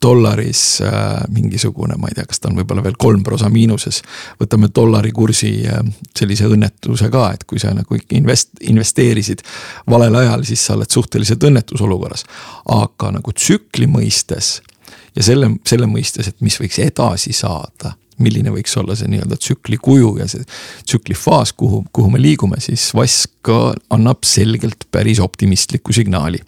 dollaris 0.03 0.81
äh, 0.81 1.25
mingisugune, 1.35 1.97
ma 1.99 2.09
ei 2.11 2.15
tea, 2.15 2.27
kas 2.29 2.41
ta 2.41 2.51
on 2.51 2.59
võib-olla 2.61 2.85
veel 2.85 2.97
kolm 2.99 3.25
prosa 3.27 3.51
miinuses. 3.51 4.01
võtame 4.41 4.71
dollari 4.75 5.13
kursi 5.13 5.53
äh, 5.67 5.83
sellise 6.17 6.47
õnnetuse 6.47 7.11
ka, 7.11 7.29
et 7.35 7.45
kui 7.49 7.59
sa 7.59 7.73
nagu 7.75 7.99
invest-, 8.15 8.61
investeerisid 8.71 9.43
valel 9.91 10.15
ajal, 10.23 10.45
siis 10.47 10.65
sa 10.67 10.77
oled 10.79 10.91
suhteliselt 10.91 11.45
õnnetus 11.51 11.83
olukorras. 11.83 12.25
aga 12.75 13.13
nagu 13.19 13.33
tsükli 13.33 13.91
mõistes 13.91 14.59
ja 15.17 15.23
selle, 15.23 15.57
selle 15.67 15.89
mõistes, 15.91 16.29
et 16.29 16.41
mis 16.41 16.61
võiks 16.61 16.79
edasi 16.85 17.33
saada 17.33 17.97
milline 18.19 18.51
võiks 18.51 18.73
olla 18.81 18.97
see 18.99 19.07
nii-öelda 19.13 19.37
tsükli 19.39 19.79
kuju 19.83 20.17
ja 20.19 20.27
see 20.31 20.43
tsükli 20.87 21.15
faas, 21.15 21.53
kuhu, 21.55 21.85
kuhu 21.95 22.11
me 22.11 22.19
liigume, 22.23 22.59
siis 22.63 22.91
Vask 22.95 23.51
annab 23.95 24.27
selgelt 24.27 24.89
päris 24.91 25.21
optimistliku 25.23 25.95
signaali 25.95 26.43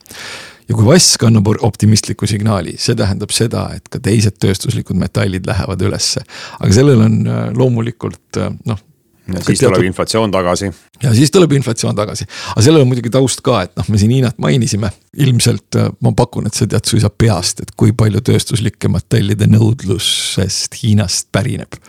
ja 0.71 0.77
kui 0.77 0.87
vask 0.87 1.25
annab 1.27 1.51
optimistliku 1.67 2.29
signaali, 2.31 2.77
see 2.79 2.95
tähendab 2.99 3.33
seda, 3.35 3.67
et 3.77 3.91
ka 3.91 4.01
teised 4.03 4.39
tööstuslikud 4.43 4.99
metallid 4.99 5.49
lähevad 5.49 5.83
ülesse. 5.89 6.23
aga 6.61 6.71
sellel 6.75 7.03
on 7.07 7.19
äh, 7.27 7.43
loomulikult 7.57 8.39
äh, 8.39 8.53
noh. 8.71 8.79
ja 9.27 9.43
siis 9.43 9.59
teatud... 9.59 9.75
tuleb 9.75 9.89
inflatsioon 9.91 10.31
tagasi. 10.35 10.71
ja 11.03 11.15
siis 11.17 11.35
tuleb 11.35 11.57
inflatsioon 11.59 11.99
tagasi, 11.99 12.29
aga 12.55 12.65
sellel 12.67 12.87
on 12.87 12.93
muidugi 12.93 13.11
taust 13.11 13.43
ka, 13.47 13.65
et 13.67 13.75
noh, 13.81 13.91
me 13.91 13.99
siin 13.99 14.15
Hiinat 14.15 14.39
mainisime. 14.43 14.93
ilmselt 15.27 15.81
äh, 15.81 15.91
ma 16.07 16.15
pakun, 16.17 16.47
et 16.47 16.55
sa 16.59 16.71
tead 16.71 16.87
suisa 16.87 17.11
peast, 17.11 17.65
et 17.67 17.75
kui 17.77 17.93
palju 17.93 18.23
tööstuslike 18.31 18.93
metallide 18.93 19.51
nõudlusest 19.51 20.83
Hiinast 20.85 21.33
pärineb 21.35 21.81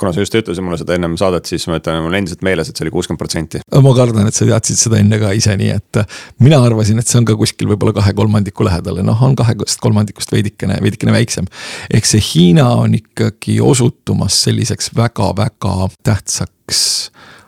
kuna 0.00 0.12
sa 0.14 0.24
just 0.24 0.36
ütlesid 0.38 0.64
mulle 0.64 0.78
seda 0.80 0.96
ennem 0.96 1.16
saadet, 1.20 1.48
siis 1.50 1.66
ma 1.70 1.78
ütlen, 1.80 2.00
mul 2.04 2.16
endiselt 2.18 2.44
meeles, 2.46 2.70
et 2.70 2.78
see 2.78 2.86
oli 2.86 2.94
kuuskümmend 2.94 3.20
protsenti. 3.20 3.62
ma 3.70 3.94
kardan, 3.96 4.28
et 4.30 4.36
sa 4.36 4.48
teadsid 4.48 4.80
seda 4.80 5.00
enne 5.00 5.20
ka 5.22 5.32
ise, 5.36 5.56
nii 5.60 5.72
et 5.74 6.00
mina 6.44 6.60
arvasin, 6.66 7.00
et 7.00 7.10
see 7.10 7.20
on 7.20 7.28
ka 7.28 7.36
kuskil 7.40 7.70
võib-olla 7.72 7.94
kahe 8.00 8.14
kolmandiku 8.16 8.66
lähedal 8.66 9.02
ja 9.02 9.06
noh, 9.06 9.26
on 9.26 9.36
kahest 9.38 9.82
kolmandikust 9.84 10.32
veidikene, 10.34 10.80
veidikene 10.82 11.14
väiksem. 11.16 11.50
ehk 11.92 12.08
see 12.08 12.22
Hiina 12.30 12.68
on 12.80 12.96
ikkagi 12.98 13.60
osutumas 13.64 14.42
selliseks 14.46 14.94
väga-väga 14.96 15.76
tähtsaks 16.06 16.80
Äh, 17.10 17.39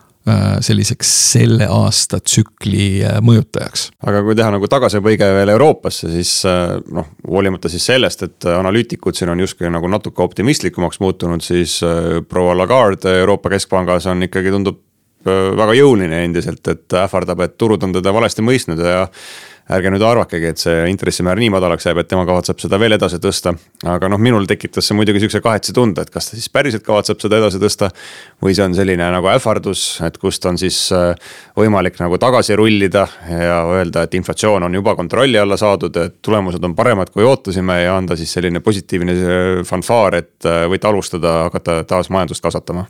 selliseks 0.62 1.09
selle 1.33 1.67
aasta 1.71 2.21
tsükli 2.23 3.02
äh, 3.02 3.19
mõjutajaks. 3.25 3.88
aga 4.07 4.23
kui 4.23 4.37
teha 4.38 4.52
nagu 4.55 4.69
tagasipõige 4.71 5.26
veel 5.35 5.50
Euroopasse, 5.57 6.11
siis 6.12 6.37
äh, 6.47 6.76
noh, 6.95 7.11
hoolimata 7.26 7.71
siis 7.73 7.87
sellest, 7.91 8.23
et 8.29 8.47
analüütikud 8.47 9.19
siin 9.19 9.33
on 9.35 9.43
justkui 9.43 9.71
nagu 9.73 9.91
natuke 9.91 10.23
optimistlikumaks 10.23 11.00
muutunud, 11.02 11.43
siis 11.43 11.81
proua 12.29 12.55
Lagarde 12.59 13.19
Euroopa 13.21 13.50
Keskpangas 13.50 14.07
on 14.11 14.23
ikkagi, 14.29 14.55
tundub 14.55 14.81
väga 15.23 15.75
jõuline 15.79 16.25
endiselt, 16.26 16.67
et 16.67 16.95
ähvardab, 16.99 17.45
et 17.45 17.52
turud 17.59 17.83
on 17.87 17.93
teda 17.95 18.11
valesti 18.14 18.43
mõistnud 18.43 18.81
ja 18.83 19.05
ärge 19.71 19.92
nüüd 19.95 20.02
arvakegi, 20.02 20.50
et 20.50 20.61
see 20.61 20.87
intressimäär 20.90 21.38
nii 21.38 21.52
madalaks 21.54 21.87
jääb, 21.87 22.00
et 22.02 22.09
tema 22.11 22.25
kavatseb 22.26 22.59
seda 22.62 22.78
veel 22.83 22.97
edasi 22.97 23.21
tõsta. 23.23 23.54
aga 23.87 24.09
noh, 24.11 24.19
minul 24.19 24.47
tekitas 24.50 24.88
see 24.88 24.97
muidugi 24.99 25.23
sihukese 25.23 25.42
kahetse 25.45 25.75
tunde, 25.76 26.02
et 26.02 26.11
kas 26.11 26.31
ta 26.31 26.37
siis 26.37 26.49
päriselt 26.50 26.83
kavatseb 26.87 27.21
seda 27.23 27.38
edasi 27.38 27.61
tõsta. 27.62 27.90
või 28.42 28.57
see 28.59 28.64
on 28.64 28.75
selline 28.75 29.11
nagu 29.14 29.31
ähvardus, 29.31 30.00
et 30.07 30.19
kust 30.19 30.45
on 30.50 30.59
siis 30.59 30.78
äh, 30.92 31.14
võimalik 31.57 32.00
nagu 32.00 32.19
tagasi 32.19 32.57
rullida 32.59 33.07
ja 33.31 33.62
öelda, 33.71 34.02
et 34.02 34.14
inflatsioon 34.14 34.63
on 34.63 34.75
juba 34.75 34.97
kontrolli 34.99 35.39
alla 35.39 35.56
saadud, 35.56 35.97
et 35.97 36.19
tulemused 36.23 36.65
on 36.65 36.75
paremad, 36.75 37.10
kui 37.10 37.25
ootasime 37.25 37.82
ja 37.84 37.97
anda 37.97 38.17
siis 38.17 38.32
selline 38.32 38.60
positiivne 38.60 39.13
äh, 39.13 39.63
fanfaar, 39.69 40.19
et 40.19 40.49
äh, 40.49 40.67
võite 40.71 40.91
alustada, 40.91 41.43
hakata 41.49 41.84
taas 41.84 42.10
majandust 42.10 42.43
kasvatama 42.43 42.87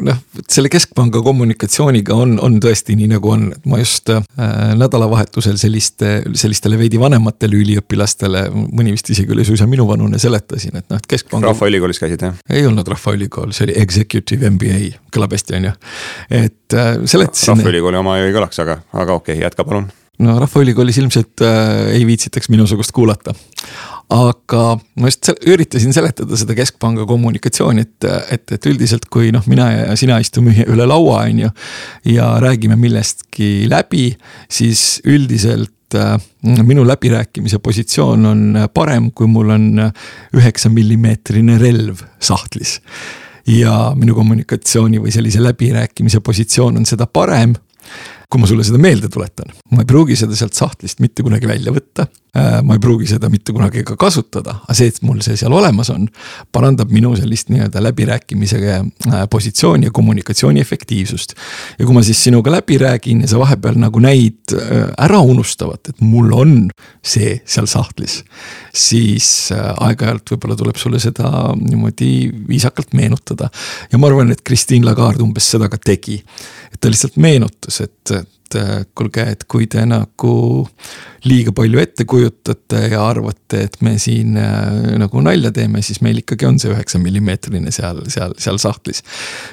noh, 0.00 0.18
selle 0.48 0.70
keskpanga 0.72 1.20
kommunikatsiooniga 1.24 2.16
on, 2.16 2.36
on 2.42 2.56
tõesti 2.62 2.96
nii 2.98 3.10
nagu 3.12 3.32
on, 3.32 3.46
et 3.56 3.66
ma 3.68 3.80
just 3.80 4.10
äh, 4.12 4.22
nädalavahetusel 4.78 5.58
selliste, 5.60 6.12
sellistele 6.32 6.78
veidi 6.80 7.00
vanematele 7.00 7.58
üliõpilastele, 7.60 8.46
mõni 8.54 8.94
vist 8.94 9.12
isegi 9.12 9.34
oli 9.36 9.44
suisa 9.48 9.68
minuvanune, 9.70 10.20
seletasin, 10.22 10.80
et 10.80 10.88
noh, 10.92 11.00
et 11.00 11.08
keskpanga. 11.10 11.52
rahvaülikoolis 11.52 12.00
käisid 12.02 12.24
jah? 12.24 12.40
ei 12.50 12.64
olnud 12.66 12.88
Rahvaülikool, 12.90 13.52
see 13.56 13.68
oli 13.68 13.76
Executive 13.82 14.50
MBA, 14.56 14.80
kõlab 15.14 15.36
hästi, 15.36 15.58
on 15.60 15.70
ju, 15.70 15.76
et 16.42 16.76
äh, 16.76 16.92
seletasin. 17.04 17.60
rahvaülikooli 17.60 18.00
oma 18.00 18.18
ju 18.20 18.30
ei 18.30 18.36
kõlaks, 18.36 18.64
aga, 18.64 18.80
aga 18.92 19.20
okei 19.20 19.36
okay,, 19.36 19.44
jätka 19.44 19.66
palun 19.68 19.90
no 20.20 20.36
Rahvaülikoolis 20.40 20.98
ilmselt 21.00 21.44
äh, 21.44 21.94
ei 21.98 22.06
viitsitaks 22.08 22.48
minusugust 22.52 22.92
kuulata 22.96 23.36
aga 24.10 24.62
ma 24.98 25.10
just 25.10 25.30
üritasin 25.46 25.94
seletada 25.94 26.38
seda 26.38 26.54
keskpanga 26.58 27.06
kommunikatsiooni, 27.08 27.84
et, 27.86 28.08
et, 28.34 28.54
et 28.56 28.66
üldiselt, 28.70 29.06
kui 29.12 29.30
noh, 29.34 29.44
mina 29.50 29.68
ja 29.72 29.98
sina 29.98 30.18
istume 30.22 30.54
üle 30.66 30.86
laua, 30.88 31.22
on 31.28 31.44
ju. 31.44 31.52
ja 32.16 32.32
räägime 32.42 32.78
millestki 32.80 33.68
läbi, 33.70 34.10
siis 34.50 35.00
üldiselt 35.06 35.94
äh, 35.94 36.16
minu 36.42 36.84
läbirääkimise 36.86 37.62
positsioon 37.62 38.26
on 38.32 38.44
parem, 38.74 39.10
kui 39.14 39.30
mul 39.30 39.54
on 39.54 39.70
üheksa 40.36 40.72
millimeetrine 40.74 41.58
relv 41.62 42.02
sahtlis. 42.18 42.80
ja 43.46 43.92
minu 43.96 44.14
kommunikatsiooni 44.14 45.00
või 45.02 45.10
sellise 45.14 45.42
läbirääkimise 45.42 46.20
positsioon 46.20 46.82
on 46.82 46.86
seda 46.86 47.06
parem 47.06 47.54
kui 48.30 48.38
ma 48.38 48.46
sulle 48.46 48.64
seda 48.66 48.78
meelde 48.78 49.08
tuletan, 49.10 49.50
ma 49.74 49.82
ei 49.82 49.88
pruugi 49.88 50.14
seda 50.18 50.36
sealt 50.38 50.54
sahtlist 50.54 51.00
mitte 51.02 51.24
kunagi 51.26 51.48
välja 51.50 51.72
võtta. 51.74 52.06
Äh, 52.36 52.60
ma 52.62 52.76
ei 52.76 52.78
pruugi 52.78 53.08
seda 53.10 53.26
mitte 53.26 53.50
kunagi 53.50 53.82
ka 53.82 53.96
kasutada, 53.98 54.60
aga 54.62 54.74
see, 54.78 54.86
et 54.92 55.00
mul 55.02 55.18
see 55.24 55.34
seal 55.40 55.50
olemas 55.56 55.88
on, 55.90 56.04
parandab 56.54 56.92
minu 56.94 57.10
sellist 57.18 57.48
nii-öelda 57.50 57.82
läbirääkimise 57.82 58.60
äh, 58.70 59.24
positsiooni 59.30 59.88
ja 59.88 59.94
kommunikatsiooni 59.94 60.62
efektiivsust. 60.62 61.34
ja 61.78 61.88
kui 61.88 61.96
ma 61.96 62.04
siis 62.06 62.22
sinuga 62.22 62.52
läbi 62.54 62.78
räägin 62.78 63.24
ja 63.24 63.32
sa 63.32 63.40
vahepeal 63.42 63.80
nagu 63.82 63.98
näid 63.98 64.54
äh, 64.54 64.86
ära 64.94 65.18
unustavat, 65.18 65.90
et 65.90 66.06
mul 66.06 66.30
on 66.30 66.54
see 67.02 67.40
seal 67.44 67.66
sahtlis. 67.66 68.20
siis 68.74 69.50
aeg-ajalt 69.50 70.30
võib-olla 70.30 70.56
tuleb 70.56 70.78
sulle 70.78 71.02
seda 71.02 71.50
niimoodi 71.58 72.30
viisakalt 72.48 72.94
meenutada 72.94 73.50
ja 73.90 73.98
ma 73.98 74.06
arvan, 74.06 74.30
et 74.30 74.46
Christine 74.46 74.86
Lagarde 74.86 75.26
umbes 75.26 75.50
seda 75.50 75.66
ka 75.68 75.82
tegi 75.82 76.20
et 76.70 76.78
ta 76.78 76.90
lihtsalt 76.90 77.18
meenutas, 77.20 77.80
et, 77.84 78.14
et 78.58 78.90
kuulge, 78.96 79.24
et 79.34 79.44
kui 79.50 79.66
te 79.70 79.82
nagu 79.86 80.32
liiga 81.28 81.52
palju 81.52 81.80
ette 81.82 82.06
kujutate 82.08 82.82
ja 82.92 83.02
arvate, 83.04 83.64
et 83.66 83.76
me 83.84 83.96
siin 84.00 84.38
äh, 84.40 84.96
nagu 85.00 85.22
nalja 85.24 85.52
teeme, 85.54 85.82
siis 85.84 86.00
meil 86.04 86.22
ikkagi 86.22 86.48
on 86.48 86.58
see 86.62 86.72
üheksa 86.72 87.00
millimeetrine 87.02 87.72
seal, 87.74 88.02
seal, 88.10 88.34
seal 88.40 88.60
sahtlis. 88.62 89.02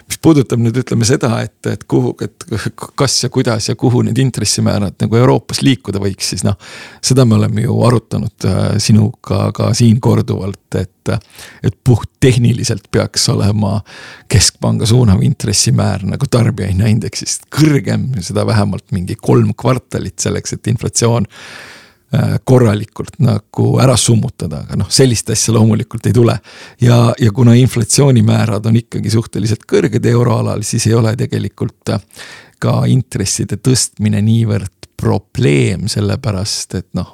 mis 0.08 0.20
puudutab 0.24 0.62
nüüd 0.64 0.80
ütleme 0.84 1.08
seda, 1.08 1.34
et, 1.44 1.60
et 1.70 1.84
kuhu, 1.90 2.16
et 2.24 2.48
kas 2.96 3.20
ja 3.24 3.32
kuidas 3.34 3.70
ja 3.70 3.76
kuhu 3.76 4.04
need 4.08 4.18
intressimäärad 4.22 4.98
nagu 5.04 5.20
Euroopas 5.20 5.62
liikuda 5.66 6.02
võiks, 6.04 6.32
siis 6.34 6.46
noh. 6.48 6.58
seda 7.04 7.26
me 7.28 7.36
oleme 7.40 7.66
ju 7.68 7.80
arutanud 7.88 8.48
äh, 8.48 8.62
sinuga 8.84 9.52
ka 9.56 9.74
siin 9.78 10.00
korduvalt, 10.04 10.68
et, 10.80 10.94
et 11.64 11.78
puhttehniliselt 11.84 12.92
peaks 12.92 13.30
olema 13.34 13.80
keskpanga 14.32 14.90
suunav 14.90 15.24
intressimäär 15.26 16.06
nagu 16.10 16.30
tarbijahinnaindeksist 16.32 17.50
kõrgem, 17.54 18.10
seda 18.26 18.46
vähemalt 18.48 18.92
mingi 18.92 19.16
kolm 19.16 19.54
kvartalit 19.58 20.20
selleks, 20.28 20.58
et 20.58 20.72
inflatsioon 20.74 21.28
Äh, 22.14 22.38
korralikult 22.44 23.18
nagu 23.20 23.66
ära 23.84 23.98
summutada, 24.00 24.62
aga 24.64 24.78
noh, 24.80 24.88
sellist 24.88 25.28
asja 25.34 25.52
loomulikult 25.52 26.06
ei 26.08 26.14
tule. 26.16 26.38
ja, 26.80 27.12
ja 27.20 27.32
kuna 27.36 27.52
inflatsioonimäärad 27.60 28.66
on 28.66 28.78
ikkagi 28.80 29.12
suhteliselt 29.12 29.66
kõrged 29.68 30.08
euroalal, 30.08 30.64
siis 30.64 30.88
ei 30.88 30.96
ole 30.96 31.12
tegelikult 31.20 31.92
äh, 31.92 32.00
ka 32.64 32.86
intresside 32.88 33.60
tõstmine 33.60 34.24
niivõrd 34.24 34.88
probleem, 34.96 35.90
sellepärast 35.92 36.80
et 36.80 36.88
noh, 36.96 37.12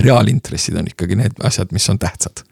reaalintressid 0.00 0.80
on 0.80 0.88
ikkagi 0.88 1.20
need 1.20 1.44
asjad, 1.44 1.76
mis 1.76 1.92
on 1.92 2.00
tähtsad 2.00 2.47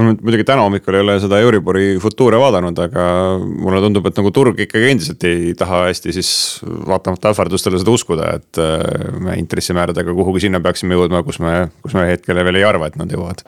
ma 0.00 0.14
muidugi 0.16 0.46
täna 0.48 0.64
hommikul 0.64 0.96
ei 0.96 1.04
ole 1.04 1.16
seda 1.22 1.40
Euribori 1.44 1.94
futuure 2.02 2.40
vaadanud, 2.40 2.78
aga 2.86 3.06
mulle 3.40 3.82
tundub, 3.84 4.06
et 4.08 4.20
nagu 4.20 4.32
turg 4.34 4.60
ikkagi 4.64 4.92
endiselt 4.94 5.26
ei 5.28 5.54
taha 5.58 5.84
hästi 5.88 6.14
siis 6.16 6.30
vaatamata 6.64 7.34
ähvardustele 7.34 7.80
seda 7.80 7.94
uskuda, 7.94 8.30
et 8.40 8.60
äh, 8.62 9.18
me 9.20 9.36
intressimääradega 9.40 10.14
kuhugi 10.16 10.46
sinna 10.46 10.62
peaksime 10.64 10.96
jõudma, 10.98 11.24
kus 11.26 11.40
me, 11.44 11.68
kus 11.84 11.96
me 11.98 12.08
hetkel 12.12 12.40
veel 12.40 12.60
ei 12.60 12.66
arva, 12.66 12.90
et 12.90 12.98
nad 13.00 13.12
jõuavad 13.12 13.44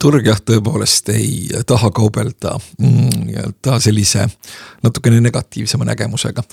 turg 0.00 0.26
jah, 0.28 0.40
tõepoolest 0.44 1.08
ei 1.14 1.62
taha 1.68 1.88
kaubelda 1.96 2.56
mm, 2.78 3.20
nii-öelda 3.30 3.78
sellise 3.80 4.26
natukene 4.84 5.22
negatiivsema 5.24 5.86
nägemusega. 5.88 6.44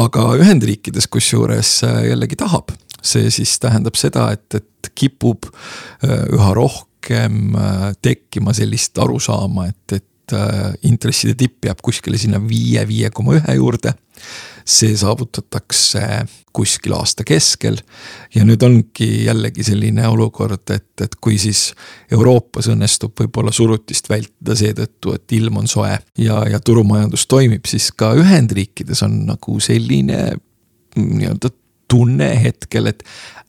aga 0.00 0.26
Ühendriikides 0.40 1.08
kusjuures 1.08 1.78
äh, 1.88 2.02
jällegi 2.10 2.36
tahab, 2.40 2.74
see 3.00 3.30
siis 3.32 3.56
tähendab 3.62 3.96
seda, 3.96 4.30
et, 4.36 4.60
et 4.60 4.92
kipub 4.94 5.48
äh, 5.48 6.26
üha 6.34 6.52
rohkem 6.56 6.93
äh, 7.12 7.92
tekkima 8.02 8.54
sellist 8.56 8.98
arusaama, 8.98 9.68
et, 9.68 10.00
et 10.00 10.10
intresside 10.88 11.34
tipp 11.36 11.66
jääb 11.68 11.82
kuskile 11.84 12.16
sinna 12.16 12.38
viie, 12.40 12.80
viie 12.88 13.10
koma 13.12 13.34
ühe 13.36 13.58
juurde 13.58 13.92
see 14.64 14.96
saavutatakse 14.96 16.00
kuskil 16.52 16.94
aasta 16.96 17.24
keskel. 17.26 17.76
ja 18.34 18.44
nüüd 18.44 18.62
ongi 18.62 19.26
jällegi 19.26 19.64
selline 19.66 20.06
olukord, 20.08 20.70
et, 20.70 20.88
et 21.04 21.16
kui 21.20 21.36
siis 21.38 21.72
Euroopas 22.12 22.70
õnnestub 22.72 23.12
võib-olla 23.20 23.52
surutist 23.52 24.08
vältida 24.10 24.56
seetõttu, 24.56 25.14
et 25.14 25.36
ilm 25.36 25.60
on 25.60 25.68
soe 25.68 25.92
ja, 26.18 26.40
ja 26.48 26.60
turumajandus 26.60 27.26
toimib, 27.26 27.66
siis 27.68 27.90
ka 27.92 28.14
Ühendriikides 28.18 29.04
on 29.06 29.24
nagu 29.28 29.60
selline 29.60 30.20
nii-öelda 30.96 31.52
tunne 31.90 32.30
hetkel, 32.40 32.88
et 32.94 33.04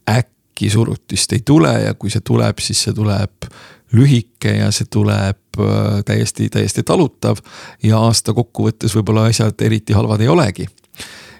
äkki 0.10 0.35
surutist 0.72 1.34
ei 1.34 1.44
tule 1.46 1.72
ja 1.86 1.94
kui 1.94 2.14
see 2.14 2.24
tuleb, 2.26 2.62
siis 2.64 2.86
see 2.88 2.96
tuleb 2.96 3.50
lühike 3.96 4.56
ja 4.58 4.72
see 4.76 4.88
tuleb 4.92 5.60
äh, 5.60 6.02
täiesti, 6.08 6.50
täiesti 6.50 6.84
talutav. 6.84 7.44
ja 7.84 8.00
aasta 8.00 8.34
kokkuvõttes 8.34 8.96
võib-olla 8.96 9.28
asjad 9.30 9.62
eriti 9.62 9.94
halvad 9.94 10.22
ei 10.22 10.32
olegi 10.32 10.68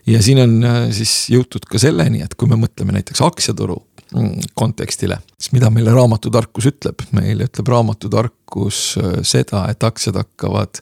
ja 0.08 0.22
siin 0.22 0.40
on 0.42 0.56
äh, 0.64 0.80
siis 0.96 1.28
jõutud 1.34 1.66
ka 1.70 1.82
selleni, 1.82 2.22
et 2.26 2.36
kui 2.38 2.50
me 2.50 2.58
mõtleme 2.60 2.96
näiteks 2.96 3.22
aktsiaturu 3.26 3.78
mm, 4.14 4.52
kontekstile, 4.58 5.18
siis 5.40 5.54
mida 5.56 5.72
meile 5.74 5.94
raamatutarkus 5.96 6.70
ütleb, 6.70 7.06
meile 7.16 7.50
ütleb 7.50 7.72
raamatutarkus 7.74 8.82
äh, 9.02 9.20
seda, 9.26 9.66
et 9.74 9.84
aktsiad 9.84 10.20
hakkavad 10.22 10.82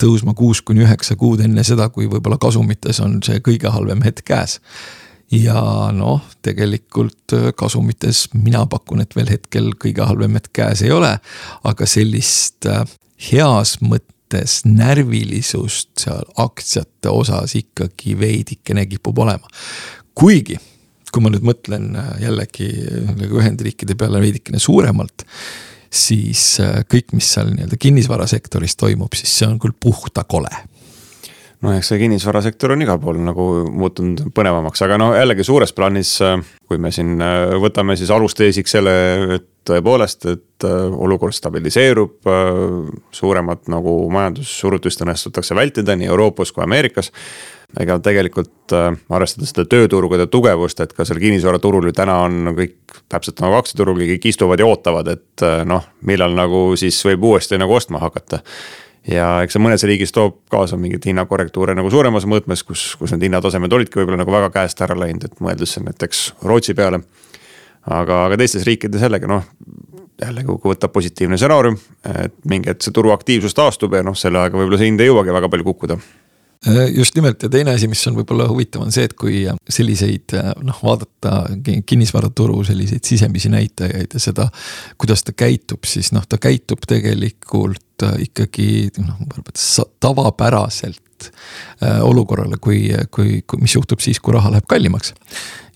tõusma 0.00 0.36
kuus 0.38 0.62
kuni 0.62 0.84
üheksa 0.86 1.16
kuud 1.16 1.42
enne 1.44 1.64
seda, 1.66 1.88
kui 1.94 2.10
võib-olla 2.10 2.40
kasumites 2.40 3.00
on 3.04 3.20
see 3.24 3.40
kõige 3.44 3.72
halvem 3.72 4.04
hetk 4.04 4.26
käes. 4.28 4.58
Ja 5.34 5.62
noh, 5.92 6.22
tegelikult 6.42 7.34
äh, 7.36 7.50
kasumites 7.56 8.28
mina 8.34 8.64
pakun, 8.70 9.02
et 9.04 9.16
veel 9.16 9.30
hetkel 9.34 9.72
kõige 9.80 10.06
halvem 10.08 10.38
hetk 10.38 10.54
käes 10.60 10.84
ei 10.86 10.94
ole, 10.94 11.14
aga 11.68 11.88
sellist 11.88 12.68
heas 13.30 13.76
mõttes 13.84 14.62
närvilisust 14.68 16.04
seal 16.04 16.24
aktsiate 16.38 17.12
osas 17.12 17.56
ikkagi 17.58 18.16
veidikene 18.18 18.86
kipub 18.86 19.18
olema. 19.24 19.48
kuigi, 20.14 20.58
kui 21.12 21.22
ma 21.22 21.32
nüüd 21.32 21.44
mõtlen 21.46 21.92
äh, 21.96 22.14
jällegi 22.24 22.70
Ühendriikide 23.28 23.96
peale 23.98 24.20
veidikene 24.22 24.60
suuremalt, 24.62 25.26
siis 25.90 26.58
äh, 26.64 26.82
kõik, 26.88 27.12
mis 27.16 27.30
seal 27.34 27.52
nii-öelda 27.52 27.78
kinnisvarasektoris 27.80 28.76
toimub, 28.76 29.14
siis 29.16 29.38
see 29.40 29.48
on 29.48 29.60
küll 29.62 29.76
puhta 29.80 30.24
kole 30.28 30.52
no 31.62 31.74
eks 31.74 31.92
see 31.92 32.00
kinnisvarasektor 32.04 32.74
on 32.74 32.84
igal 32.84 33.00
pool 33.02 33.20
nagu 33.22 33.48
muutunud 33.68 34.30
põnevamaks, 34.34 34.82
aga 34.86 34.98
no 35.00 35.12
jällegi 35.16 35.46
suures 35.46 35.74
plaanis, 35.76 36.16
äh, 36.24 36.38
kui 36.68 36.80
me 36.82 36.92
siin 36.94 37.16
võtame 37.62 37.96
siis 37.98 38.12
alusteesiks 38.14 38.76
selle, 38.78 38.98
et 39.38 39.48
tõepoolest, 39.68 40.26
et 40.30 40.66
äh, 40.66 40.96
olukord 41.04 41.36
stabiliseerub, 41.36 42.16
äh, 42.28 42.88
suuremat 43.14 43.68
nagu 43.72 44.00
majandussurutust 44.12 45.04
õnnestutakse 45.04 45.56
vältida 45.58 45.96
nii 45.98 46.10
Euroopas 46.10 46.52
kui 46.54 46.64
Ameerikas. 46.64 47.12
ega 47.80 47.98
tegelikult 48.00 48.72
äh, 48.72 48.94
arvestades 49.12 49.52
seda 49.52 49.66
tööturgude 49.68 50.26
tugevust, 50.32 50.80
et 50.80 50.94
ka 50.96 51.04
seal 51.04 51.20
kinnisvaraturul 51.20 51.90
ju 51.90 51.92
täna 51.92 52.22
on 52.24 52.54
kõik 52.56 53.00
täpselt 53.12 53.42
nagu 53.44 53.58
aktsiaturul, 53.58 54.00
kõik 54.14 54.28
istuvad 54.30 54.60
ja 54.60 54.66
ootavad, 54.66 55.08
et 55.12 55.44
noh, 55.68 55.84
millal 56.08 56.36
nagu 56.36 56.62
siis 56.80 57.00
võib 57.04 57.28
uuesti 57.32 57.60
nagu 57.60 57.76
ostma 57.76 58.00
hakata 58.00 58.40
ja 59.08 59.28
eks 59.44 59.56
see 59.56 59.62
mõnes 59.62 59.84
riigis 59.88 60.12
toob 60.14 60.42
kaasa 60.52 60.78
mingeid 60.80 61.06
hinnakorrektuure 61.08 61.74
nagu 61.78 61.90
suuremas 61.92 62.26
mõõtmes, 62.28 62.64
kus, 62.66 62.84
kus 63.00 63.14
need 63.14 63.28
hinnatasemed 63.28 63.72
olidki 63.72 64.00
võib-olla 64.00 64.20
nagu 64.22 64.34
väga 64.34 64.52
käest 64.54 64.80
ära 64.84 64.96
läinud, 64.98 65.24
et 65.28 65.42
mõeldes 65.44 65.78
näiteks 65.82 66.22
Rootsi 66.44 66.76
peale. 66.78 67.02
Aga, 67.88 68.24
aga 68.26 68.36
teistes 68.36 68.66
riikides 68.68 69.00
jällegi 69.00 69.28
noh, 69.30 69.46
jällegi 70.20 70.48
kui 70.50 70.74
võtta 70.74 70.90
positiivne 70.92 71.38
stsenaarium, 71.40 71.78
et 72.24 72.34
mingi 72.50 72.68
hetk 72.68 72.84
see 72.84 72.92
turuaktiivsus 72.92 73.56
taastub 73.56 73.94
ja 73.96 74.02
noh, 74.04 74.16
selle 74.18 74.42
ajaga 74.42 74.60
võib-olla 74.60 74.80
see 74.80 74.90
hind 74.90 75.00
ei 75.00 75.08
jõuagi 75.08 75.32
väga 75.32 75.48
palju 75.52 75.68
kukkuda 75.70 75.96
just 76.94 77.14
nimelt 77.14 77.42
ja 77.42 77.48
teine 77.48 77.70
asi, 77.76 77.88
mis 77.88 78.02
on 78.10 78.16
võib-olla 78.18 78.48
huvitav, 78.50 78.82
on 78.82 78.94
see, 78.94 79.06
et 79.06 79.14
kui 79.18 79.44
selliseid 79.70 80.34
noh, 80.66 80.80
vaadata 80.82 81.44
kinnisvaraturu 81.86 82.64
selliseid 82.66 83.04
sisemisi 83.06 83.50
näitajaid 83.52 84.16
ja 84.16 84.22
seda, 84.22 84.48
kuidas 84.98 85.22
ta 85.26 85.34
käitub, 85.38 85.86
siis 85.86 86.10
noh, 86.16 86.26
ta 86.26 86.40
käitub 86.42 86.82
tegelikult 86.88 88.08
ikkagi 88.24 88.90
noh, 89.02 89.22
tavapäraselt 90.00 91.30
äh, 91.82 92.02
olukorrale, 92.02 92.58
kui, 92.60 92.88
kui, 93.10 93.42
kui, 93.46 93.62
mis 93.62 93.74
juhtub 93.74 94.02
siis, 94.02 94.20
kui 94.20 94.34
raha 94.36 94.52
läheb 94.54 94.68
kallimaks. 94.70 95.14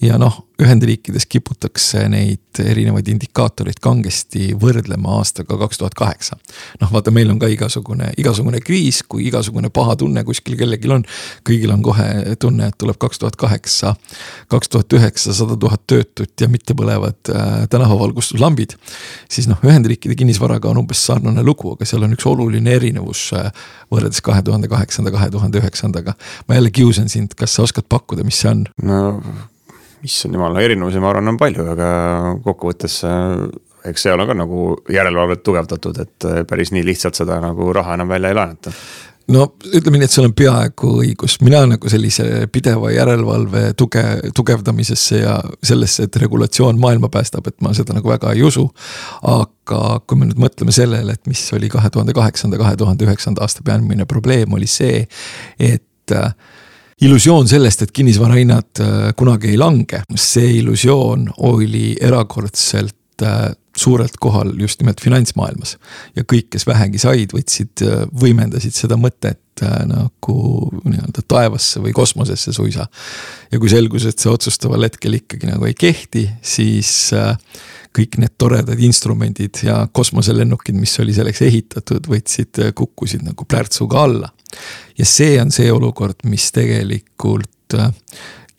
Ja 0.02 0.18
noh 0.18 0.42
Ühendriikides 0.62 1.24
kiputakse 1.26 2.04
neid 2.12 2.60
erinevaid 2.60 3.08
indikaatoreid 3.10 3.80
kangesti 3.82 4.52
võrdlema 4.60 5.16
aastaga 5.18 5.56
kaks 5.58 5.80
tuhat 5.80 5.94
kaheksa. 5.98 6.36
noh, 6.80 6.90
vaata, 6.92 7.10
meil 7.10 7.30
on 7.32 7.38
ka 7.40 7.48
igasugune, 7.50 8.12
igasugune 8.20 8.60
kriis, 8.62 9.00
kui 9.08 9.24
igasugune 9.26 9.72
paha 9.74 9.96
tunne 9.98 10.22
kuskil 10.28 10.54
kellelgi 10.60 10.92
on. 10.92 11.04
kõigil 11.48 11.72
on 11.72 11.82
kohe 11.82 12.36
tunne, 12.38 12.68
et 12.68 12.78
tuleb 12.78 12.98
kaks 13.00 13.22
tuhat 13.22 13.36
kaheksa, 13.40 13.94
kaks 14.52 14.68
tuhat 14.68 14.92
üheksa, 14.98 15.34
sada 15.34 15.56
tuhat 15.56 15.86
töötut 15.86 16.40
ja 16.40 16.48
mittepõlevad 16.52 17.32
äh, 17.32 17.50
tänavavalgustuslambid. 17.72 18.76
siis 19.30 19.48
noh, 19.50 19.58
Ühendriikide 19.66 20.14
kinnisvaraga 20.18 20.70
on 20.70 20.84
umbes 20.84 21.02
sarnane 21.06 21.42
lugu, 21.42 21.74
aga 21.74 21.88
seal 21.88 22.04
on 22.06 22.14
üks 22.14 22.28
oluline 22.28 22.76
erinevus 22.76 23.30
äh, 23.38 23.50
võrreldes 23.90 24.22
kahe 24.22 24.44
tuhande 24.46 24.70
kaheksanda, 24.70 25.10
kahe 25.10 25.30
tuhande 25.30 25.58
üheksandaga. 25.58 26.14
ma 26.46 26.60
jälle 26.60 26.70
kiusan 26.70 27.08
sind, 27.08 27.34
kas 27.34 27.56
sa 27.56 27.66
oskad 27.66 27.88
pakkuda, 27.88 28.22
mis 28.24 28.44
see 28.44 28.52
on? 28.52 28.68
no 28.82 29.02
issand 30.02 30.34
jumal, 30.38 30.56
erinevusi 30.62 31.02
ma 31.02 31.12
arvan, 31.12 31.32
on 31.32 31.38
palju, 31.40 31.66
aga 31.74 31.92
kokkuvõttes 32.44 32.98
äh, 33.08 33.46
eks 33.90 34.08
seal 34.08 34.20
on 34.22 34.28
ka 34.30 34.36
nagu 34.38 34.66
järelevalvet 34.92 35.42
tugevdatud, 35.46 36.02
et 36.02 36.28
äh, 36.28 36.42
päris 36.48 36.74
nii 36.74 36.84
lihtsalt 36.86 37.18
seda 37.18 37.40
nagu 37.42 37.72
raha 37.74 37.98
enam 37.98 38.12
välja 38.12 38.32
ei 38.32 38.38
laenata 38.38 38.74
no 39.32 39.44
ütleme 39.70 40.00
nii, 40.00 40.08
et 40.08 40.14
sul 40.14 40.26
on 40.26 40.34
peaaegu 40.36 40.92
õigus, 41.02 41.36
mina 41.44 41.62
nagu 41.68 41.90
sellise 41.90 42.48
pideva 42.52 42.90
järelevalve 42.92 43.64
tuge, 43.78 44.02
tugevdamisesse 44.34 45.22
ja 45.22 45.36
sellesse, 45.62 46.08
et 46.08 46.18
regulatsioon 46.22 46.80
maailma 46.82 47.10
päästab, 47.12 47.46
et 47.48 47.58
ma 47.64 47.74
seda 47.76 47.96
nagu 47.96 48.10
väga 48.10 48.34
ei 48.34 48.42
usu. 48.46 48.66
aga 49.22 50.00
kui 50.06 50.18
me 50.18 50.28
nüüd 50.28 50.42
mõtleme 50.42 50.74
sellele, 50.74 51.14
et 51.14 51.30
mis 51.30 51.44
oli 51.56 51.70
kahe 51.72 51.90
tuhande 51.90 52.14
kaheksanda, 52.16 52.58
kahe 52.60 52.76
tuhande 52.76 53.06
üheksanda 53.06 53.46
aasta 53.46 53.64
peamine 53.64 54.06
probleem, 54.10 54.52
oli 54.58 54.66
see, 54.70 55.06
et 55.58 56.16
äh, 56.16 56.34
illusioon 57.02 57.48
sellest, 57.48 57.82
et 57.82 57.92
kinnisvarahinnad 57.94 58.80
äh, 58.80 59.00
kunagi 59.18 59.52
ei 59.52 59.58
lange, 59.58 60.02
see 60.14 60.58
illusioon 60.60 61.26
oli 61.48 61.92
erakordselt 62.00 63.24
äh, 63.26 63.50
suurelt 63.76 64.18
kohal 64.20 64.52
just 64.60 64.82
nimelt 64.82 65.00
finantsmaailmas. 65.02 65.76
ja 66.16 66.22
kõik, 66.28 66.52
kes 66.52 66.66
vähegi 66.68 67.00
said, 67.02 67.34
võtsid, 67.34 67.82
äh, 67.86 68.04
võimendasid 68.22 68.76
seda 68.76 68.98
mõtet 69.00 69.38
nagu 69.62 70.34
nii-öelda 70.88 71.22
taevasse 71.28 71.78
või 71.82 71.92
kosmosesse 71.94 72.54
suisa. 72.56 72.86
ja 73.52 73.58
kui 73.60 73.70
selgus, 73.70 74.06
et 74.08 74.18
see 74.18 74.30
otsustaval 74.32 74.86
hetkel 74.88 75.18
ikkagi 75.18 75.50
nagu 75.50 75.68
ei 75.68 75.74
kehti, 75.78 76.24
siis 76.42 77.12
kõik 77.92 78.16
need 78.18 78.32
toredad 78.40 78.80
instrumendid 78.80 79.60
ja 79.66 79.82
kosmoselennukid, 79.92 80.74
mis 80.74 80.96
oli 81.04 81.14
selleks 81.14 81.44
ehitatud, 81.46 82.08
võtsid, 82.08 82.62
kukkusid 82.74 83.26
nagu 83.28 83.44
plärtsuga 83.44 84.06
alla 84.08 84.32
ja 84.98 85.08
see 85.08 85.40
on 85.42 85.52
see 85.54 85.72
olukord, 85.72 86.24
mis 86.28 86.50
tegelikult 86.54 87.76
äh, 87.78 87.92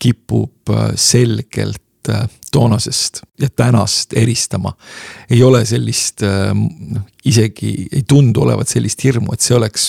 kipub 0.02 0.74
äh, 0.74 0.92
selgelt 1.00 2.10
äh, 2.10 2.26
toonasest 2.54 3.24
ja 3.42 3.50
tänast 3.50 4.14
eristama. 4.18 4.76
ei 5.30 5.44
ole 5.44 5.64
sellist, 5.66 6.22
noh 6.54 7.08
isegi 7.26 7.88
ei 7.92 8.04
tundu 8.08 8.44
olevat 8.44 8.70
sellist 8.70 9.02
hirmu, 9.04 9.34
et 9.34 9.42
see 9.42 9.56
oleks 9.56 9.88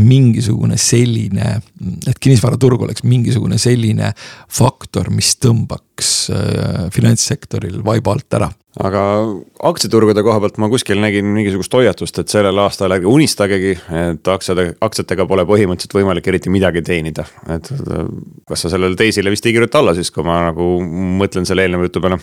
mingisugune 0.00 0.78
selline, 0.80 1.60
et 2.08 2.18
kinnisvaraturg 2.18 2.82
oleks 2.82 3.04
mingisugune 3.06 3.58
selline 3.62 4.10
faktor, 4.48 5.12
mis 5.14 5.36
tõmbaks 5.38 6.10
finantssektoril 6.96 7.78
vaiba 7.86 8.16
alt 8.16 8.40
ära 8.40 8.50
aga 8.78 9.02
aktsiaturgude 9.66 10.22
koha 10.22 10.38
pealt 10.44 10.60
ma 10.62 10.68
kuskil 10.70 11.00
nägin 11.02 11.26
mingisugust 11.34 11.74
hoiatust, 11.74 12.20
et 12.22 12.30
sellel 12.30 12.58
aastal 12.62 12.94
ärge 12.94 13.10
unistagegi, 13.10 13.72
et 14.02 14.30
aktsiade, 14.30 14.66
aktsiatega 14.86 15.26
pole 15.30 15.46
põhimõtteliselt 15.48 15.96
võimalik 15.98 16.28
eriti 16.30 16.52
midagi 16.54 16.84
teenida. 16.86 17.26
et 17.50 17.72
kas 18.46 18.66
sa 18.66 18.70
sellele 18.70 18.98
teisele 18.98 19.32
vist 19.34 19.46
ei 19.46 19.56
kirjuta 19.56 19.82
alla 19.82 19.96
siis, 19.98 20.12
kui 20.14 20.26
ma 20.26 20.44
nagu 20.50 20.76
mõtlen 21.22 21.48
selle 21.48 21.66
eelneva 21.66 21.88
jutu 21.88 22.04
peale? 22.04 22.20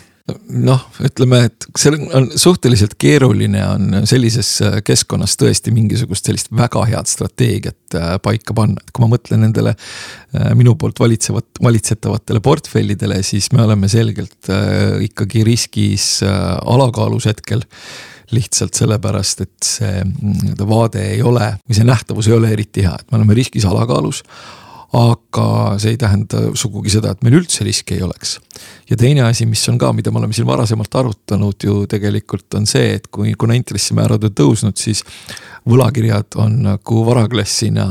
Noh, 0.52 0.82
ütleme, 1.04 1.40
et 1.48 1.66
see 1.78 1.92
on 2.16 2.28
suhteliselt 2.36 2.96
keeruline 3.00 3.62
on 3.64 4.08
sellises 4.08 4.50
keskkonnas 4.86 5.36
tõesti 5.40 5.72
mingisugust 5.74 6.28
sellist 6.28 6.52
väga 6.54 6.84
head 6.90 7.08
strateegiat 7.08 7.96
äh, 7.96 8.10
paika 8.24 8.56
panna, 8.56 8.82
et 8.82 8.92
kui 8.92 9.04
ma 9.04 9.10
mõtlen 9.14 9.42
nendele 9.46 9.72
äh, 9.74 10.52
minu 10.58 10.74
poolt 10.80 11.00
valitsevat, 11.00 11.62
valitsetavatele 11.64 12.42
portfellidele, 12.44 13.22
siis 13.26 13.50
me 13.54 13.64
oleme 13.64 13.88
selgelt 13.92 14.52
äh, 14.52 15.00
ikkagi 15.08 15.44
riskis 15.48 16.10
alakaalus 16.24 17.28
hetkel. 17.30 17.64
Lihtsalt 18.28 18.76
sellepärast, 18.76 19.40
et 19.46 19.64
see 19.64 20.02
nii-öelda 20.04 20.64
vaade 20.68 21.04
ei 21.14 21.22
ole 21.24 21.54
või 21.62 21.76
see 21.78 21.86
nähtavus 21.88 22.28
ei 22.28 22.34
ole 22.36 22.50
eriti 22.52 22.84
hea, 22.84 22.92
et 22.92 23.08
me 23.08 23.16
oleme 23.16 23.36
riskis 23.38 23.64
alakaalus 23.64 24.20
aga 24.96 25.76
see 25.80 25.92
ei 25.92 25.98
tähenda 26.00 26.40
sugugi 26.56 26.92
seda, 26.94 27.12
et 27.12 27.24
meil 27.24 27.38
üldse 27.42 27.64
riski 27.66 27.98
ei 27.98 28.04
oleks. 28.06 28.38
ja 28.90 28.96
teine 28.96 29.26
asi, 29.26 29.46
mis 29.46 29.66
on 29.68 29.78
ka, 29.78 29.92
mida 29.92 30.10
me 30.10 30.22
oleme 30.22 30.32
siin 30.32 30.46
varasemalt 30.48 30.94
arutanud 30.94 31.64
ju 31.64 31.86
tegelikult 31.86 32.54
on 32.54 32.66
see, 32.66 32.94
et 32.96 33.10
kui, 33.12 33.34
kuna 33.38 33.56
intressimäärad 33.58 34.24
on 34.24 34.34
tõusnud, 34.40 34.80
siis 34.80 35.04
võlakirjad 35.68 36.38
on 36.40 36.62
nagu 36.64 37.04
varaklassina 37.06 37.86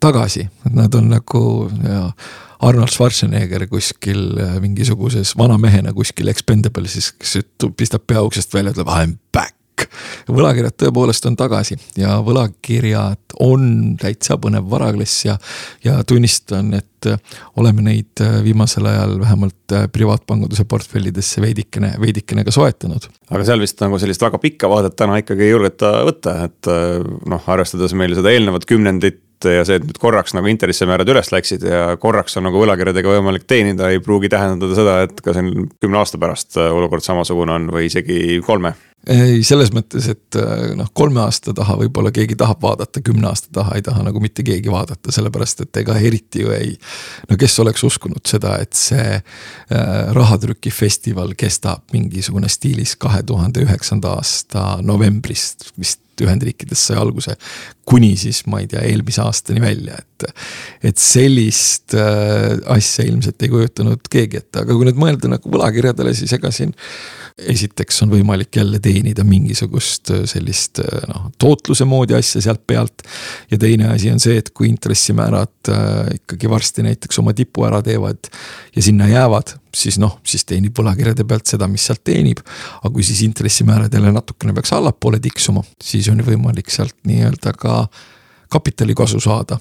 tagasi, 0.00 0.44
nad 0.70 0.94
on 0.94 1.08
nagu 1.16 1.42
ja, 1.84 2.10
Arnold 2.58 2.90
Schwarzenegger 2.90 3.68
kuskil 3.70 4.32
mingisuguses 4.60 5.36
vana 5.38 5.56
mehena 5.62 5.92
kuskil 5.94 6.28
Expendablesis, 6.28 7.12
kes 7.14 7.38
pistab 7.78 8.02
pea 8.06 8.24
uksest 8.26 8.54
välja, 8.54 8.74
ütleb 8.74 8.90
I 8.90 9.06
m 9.06 9.14
back 9.32 9.57
võlakirjad 10.28 10.76
tõepoolest 10.84 11.28
on 11.30 11.36
tagasi 11.38 11.78
ja 11.98 12.18
võlakirjad 12.24 13.36
on 13.44 13.96
täitsa 14.00 14.38
põnev 14.40 14.68
varaklass 14.70 15.26
ja, 15.26 15.36
ja 15.84 15.98
tunnistan, 16.06 16.72
et 16.78 17.08
oleme 17.60 17.84
neid 17.86 18.22
viimasel 18.42 18.88
ajal 18.90 19.14
vähemalt 19.20 19.76
privaatpanganduse 19.94 20.64
portfellidesse 20.68 21.42
veidikene, 21.44 21.92
veidikene 22.00 22.42
ka 22.46 22.54
soetanud. 22.54 23.06
aga 23.30 23.44
seal 23.46 23.62
vist 23.62 23.78
nagu 23.84 24.00
sellist 24.02 24.24
väga 24.24 24.40
pikka 24.42 24.70
vaadet 24.70 24.96
täna 24.98 25.20
ikkagi 25.22 25.46
ei 25.46 25.54
julgeta 25.54 25.94
võtta, 26.08 26.36
et 26.48 26.70
noh, 27.30 27.48
arvestades 27.54 27.94
meil 27.94 28.18
seda 28.18 28.34
eelnevat 28.34 28.66
kümnendit 28.68 29.22
ja 29.46 29.64
see, 29.66 29.78
et 29.78 29.86
nüüd 29.86 29.98
korraks 30.02 30.34
nagu 30.34 30.50
intressimäärad 30.50 31.08
üles 31.12 31.30
läksid 31.30 31.64
ja 31.66 31.82
korraks 32.00 32.36
on 32.38 32.48
nagu 32.48 32.58
võlakirjadega 32.62 33.14
võimalik 33.18 33.46
teenida, 33.50 33.92
ei 33.92 34.02
pruugi 34.02 34.30
tähendada 34.32 34.74
seda, 34.74 34.98
et 35.06 35.22
ka 35.22 35.34
siin 35.36 35.68
kümne 35.78 36.00
aasta 36.00 36.18
pärast 36.20 36.58
olukord 36.58 37.04
samasugune 37.04 37.54
on 37.54 37.68
või 37.74 37.86
isegi 37.90 38.40
kolme 38.46 38.74
ei, 39.08 39.42
selles 39.46 39.70
mõttes, 39.74 40.08
et 40.12 40.38
äh, 40.38 40.72
noh, 40.78 40.90
kolme 40.96 41.22
aasta 41.24 41.54
taha 41.56 41.78
võib-olla 41.80 42.12
keegi 42.14 42.36
tahab 42.38 42.60
vaadata, 42.62 43.02
kümne 43.04 43.30
aasta 43.30 43.52
taha 43.60 43.78
ei 43.78 43.84
taha 43.86 44.04
nagu 44.06 44.20
mitte 44.22 44.44
keegi 44.46 44.72
vaadata, 44.72 45.12
sellepärast 45.14 45.64
et 45.64 45.80
ega 45.82 45.96
eriti 46.00 46.44
ju 46.44 46.52
ei. 46.54 46.74
no 47.30 47.38
kes 47.40 47.58
oleks 47.64 47.84
uskunud 47.88 48.24
seda, 48.28 48.56
et 48.62 48.76
see 48.78 49.16
äh, 49.16 49.22
rahatrükifestival 50.16 51.32
kestab 51.38 51.86
mingisugune 51.94 52.50
stiilis 52.52 52.96
kahe 53.00 53.22
tuhande 53.26 53.64
üheksanda 53.64 54.16
aasta 54.18 54.76
novembrist 54.84 55.72
vist 55.78 56.04
Ühendriikides 56.18 56.80
sai 56.88 56.96
alguse. 56.98 57.36
kuni 57.88 58.16
siis 58.20 58.42
ma 58.50 58.58
ei 58.60 58.66
tea, 58.68 58.82
eelmise 58.84 59.22
aastani 59.22 59.62
välja, 59.62 59.96
et, 59.96 60.26
et 60.90 60.98
sellist 61.00 61.94
äh, 61.96 62.58
asja 62.74 63.06
ilmselt 63.08 63.42
ei 63.42 63.52
kujutanud 63.52 64.10
keegi 64.10 64.42
ette, 64.42 64.64
aga 64.64 64.74
kui 64.74 64.88
nüüd 64.88 64.98
mõelda 65.00 65.30
nagu 65.32 65.54
võlakirjadele, 65.54 66.12
siis 66.18 66.34
ega 66.36 66.50
siin 66.52 66.74
esiteks 67.38 68.02
on 68.02 68.12
võimalik 68.12 68.56
jälle 68.58 68.80
teenida 68.82 69.24
mingisugust 69.26 70.10
äh, 70.14 70.22
sellist 70.28 70.80
äh, 70.82 71.04
noh, 71.10 71.28
tootluse 71.38 71.86
moodi 71.88 72.16
asja 72.18 72.42
sealt 72.44 72.64
pealt. 72.66 73.04
ja 73.50 73.58
teine 73.58 73.88
asi 73.92 74.10
on 74.10 74.20
see, 74.22 74.38
et 74.40 74.50
kui 74.50 74.68
intressimäärad 74.68 75.72
äh, 75.72 76.12
ikkagi 76.18 76.50
varsti 76.50 76.84
näiteks 76.86 77.22
oma 77.22 77.34
tipu 77.36 77.66
ära 77.68 77.80
teevad 77.84 78.30
ja 78.74 78.82
sinna 78.82 79.08
jäävad, 79.08 79.54
siis 79.74 79.98
noh, 80.02 80.18
siis 80.26 80.44
teenib 80.48 80.76
võlakirjade 80.78 81.26
pealt 81.28 81.46
seda, 81.50 81.68
mis 81.70 81.86
sealt 81.86 82.04
teenib. 82.04 82.42
aga 82.82 82.92
kui 82.94 83.06
siis 83.06 83.22
intressimäärad 83.26 83.94
jälle 83.94 84.12
natukene 84.12 84.54
peaks 84.56 84.72
allapoole 84.76 85.20
tiksuma, 85.22 85.64
siis 85.82 86.08
on 86.12 86.24
võimalik 86.26 86.70
sealt 86.74 86.96
nii-öelda 87.08 87.54
ka 87.58 87.84
kapitalikasu 88.48 89.20
saada. 89.20 89.58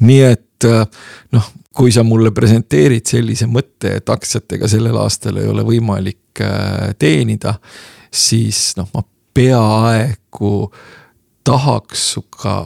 nii 0.00 0.22
et 0.32 0.45
noh, 0.64 1.48
kui 1.76 1.92
sa 1.92 2.04
mulle 2.06 2.30
presenteerid 2.32 3.04
sellise 3.04 3.48
mõtte, 3.50 3.98
et 3.98 4.08
aktsiatega 4.08 4.68
sellel 4.70 4.96
aastal 5.02 5.36
ei 5.42 5.50
ole 5.50 5.64
võimalik 5.66 6.22
Äh, 6.40 6.94
teenida, 6.98 7.54
siis 8.12 8.74
noh, 8.76 8.88
ma 8.94 9.02
peaaegu 9.34 10.72
tahaks 11.44 12.10
sinuga 12.12 12.56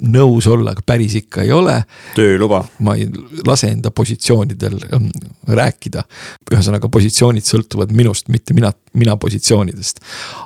nõus 0.00 0.48
olla, 0.50 0.74
aga 0.74 0.84
päris 0.86 1.14
ikka 1.20 1.44
ei 1.44 1.52
ole. 1.52 1.76
tööluba. 2.16 2.62
ma 2.80 2.96
ei 2.98 3.08
lase 3.46 3.70
enda 3.74 3.90
positsioonidel 3.90 4.78
ähm, 4.94 5.08
rääkida. 5.48 6.04
ühesõnaga 6.50 6.88
positsioonid 6.88 7.46
sõltuvad 7.46 7.92
minust, 7.96 8.28
mitte 8.28 8.54
mina, 8.54 8.72
mina 8.94 9.16
positsioonidest. 9.16 10.00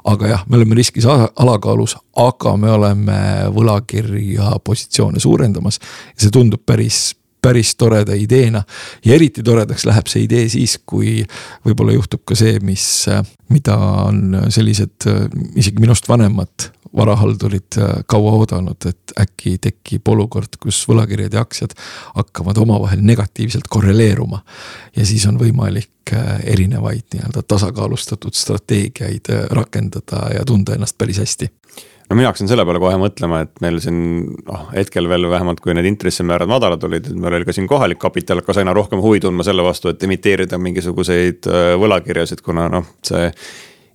aga 0.05 0.33
jah, 0.35 0.47
me 0.49 0.61
oleme 0.61 0.79
riskis 0.79 1.07
alakaalus, 1.07 1.97
aga 2.17 2.57
me 2.57 2.71
oleme 2.71 3.19
võlakirja 3.55 4.59
positsioone 4.65 5.21
suurendamas. 5.21 5.81
ja 6.15 6.27
see 6.27 6.35
tundub 6.35 6.63
päris 6.67 7.15
päris 7.45 7.75
toreda 7.77 8.17
ideena. 8.17 8.63
ja 9.05 9.15
eriti 9.15 9.43
toredaks 9.43 9.85
läheb 9.87 10.09
see 10.11 10.25
idee 10.25 10.49
siis, 10.53 10.79
kui 10.87 11.19
võib-olla 11.67 11.97
juhtub 11.97 12.25
ka 12.25 12.37
see, 12.39 12.57
mis, 12.65 12.87
mida 13.53 13.77
on 13.77 14.39
sellised 14.49 15.09
isegi 15.55 15.85
minust 15.85 16.09
vanemad 16.09 16.71
varahaldurid 16.95 17.79
kaua 18.07 18.37
oodanud, 18.39 18.87
et 18.87 19.15
äkki 19.19 19.57
tekib 19.59 20.09
olukord, 20.09 20.59
kus 20.63 20.79
võlakirjad 20.89 21.35
ja 21.35 21.43
aktsiad 21.43 21.75
hakkavad 22.15 22.61
omavahel 22.63 23.03
negatiivselt 23.03 23.67
korreleeruma. 23.69 24.45
ja 24.97 25.07
siis 25.07 25.27
on 25.27 25.41
võimalik 25.41 25.91
erinevaid 26.45 27.17
nii-öelda 27.17 27.43
tasakaalustatud 27.49 28.35
strateegiaid 28.37 29.33
rakendada 29.51 30.29
ja 30.35 30.45
tunda 30.45 30.77
ennast 30.77 30.99
päris 30.99 31.19
hästi 31.19 31.51
no 32.11 32.17
mina 32.17 32.31
hakkasin 32.31 32.51
selle 32.51 32.65
peale 32.69 32.81
kohe 32.83 32.97
mõtlema, 33.01 33.43
et 33.47 33.63
meil 33.65 33.81
siin 33.83 33.99
noh, 34.47 34.67
hetkel 34.75 35.09
veel 35.11 35.29
vähemalt, 35.31 35.63
kui 35.65 35.77
need 35.77 35.89
intressimäärad 35.89 36.51
madalad 36.51 36.85
olid, 36.89 37.11
et 37.11 37.21
meil 37.21 37.39
oli 37.39 37.49
ka 37.49 37.55
siin 37.57 37.69
kohalik 37.71 38.01
kapital 38.03 38.43
hakkas 38.43 38.61
aina 38.63 38.75
rohkem 38.77 39.03
huvi 39.05 39.23
tundma 39.25 39.47
selle 39.47 39.65
vastu, 39.67 39.93
et 39.93 40.03
emiteerida 40.09 40.61
mingisuguseid 40.61 41.49
äh, 41.51 41.71
võlakirjasid, 41.81 42.45
kuna 42.45 42.69
noh, 42.73 42.91
see 43.07 43.31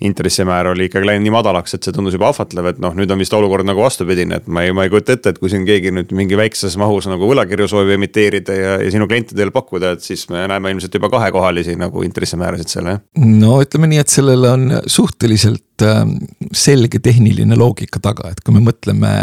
intressimäär 0.01 0.67
oli 0.67 0.85
ikkagi 0.88 1.07
läinud 1.07 1.25
nii 1.25 1.33
madalaks, 1.33 1.73
et 1.75 1.83
see 1.83 1.93
tundus 1.95 2.15
juba 2.15 2.29
ahvatlev, 2.31 2.69
et 2.71 2.77
noh, 2.79 2.93
nüüd 2.95 3.12
on 3.12 3.19
vist 3.19 3.33
olukord 3.35 3.67
nagu 3.67 3.83
vastupidine, 3.83 4.39
et 4.39 4.47
ma 4.47 4.63
ei, 4.63 4.71
ma 4.75 4.85
ei 4.85 4.91
kujuta 4.93 5.17
ette, 5.17 5.33
et 5.33 5.41
kui 5.41 5.51
siin 5.51 5.65
keegi 5.67 5.91
nüüd 5.95 6.13
mingi 6.15 6.39
väikses 6.39 6.77
mahus 6.79 7.09
nagu 7.12 7.27
võlakirju 7.27 7.67
soovib 7.67 7.97
emiteerida 7.97 8.55
ja, 8.55 8.77
ja 8.79 8.93
sinu 8.93 9.09
klientidele 9.12 9.51
pakkuda, 9.55 9.93
et 9.97 10.05
siis 10.05 10.23
me 10.31 10.45
näeme 10.47 10.71
ilmselt 10.71 10.95
juba 10.95 11.12
kahekohalisi 11.12 11.75
nagu 11.79 12.05
intressimäärasid 12.07 12.71
seal, 12.71 12.89
jah. 12.93 13.03
no 13.19 13.59
ütleme 13.65 13.91
nii, 13.91 13.99
et 14.05 14.15
sellel 14.15 14.47
on 14.47 14.65
suhteliselt 14.88 15.83
ähm, 15.83 16.15
selge 16.55 17.03
tehniline 17.03 17.59
loogika 17.59 17.99
taga, 18.03 18.31
et 18.31 18.39
kui 18.45 18.55
me 18.55 18.63
mõtleme 18.63 19.13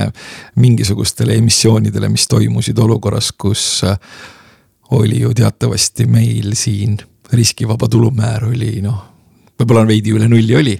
mingisugustele 0.60 1.40
emissioonidele, 1.40 2.12
mis 2.12 2.28
toimusid 2.28 2.84
olukorras, 2.84 3.32
kus 3.32 3.80
äh, 3.88 3.96
oli 4.92 5.24
ju 5.24 5.32
teatavasti 5.34 6.04
meil 6.04 6.52
siin 6.54 7.00
riskivaba 7.32 7.88
tulumäär 7.88 8.44
oli 8.52 8.76
noh 8.84 9.15
võib-olla 9.58 9.84
on 9.84 9.90
veidi 9.90 10.12
üle 10.14 10.28
nulli 10.30 10.56
oli. 10.56 10.76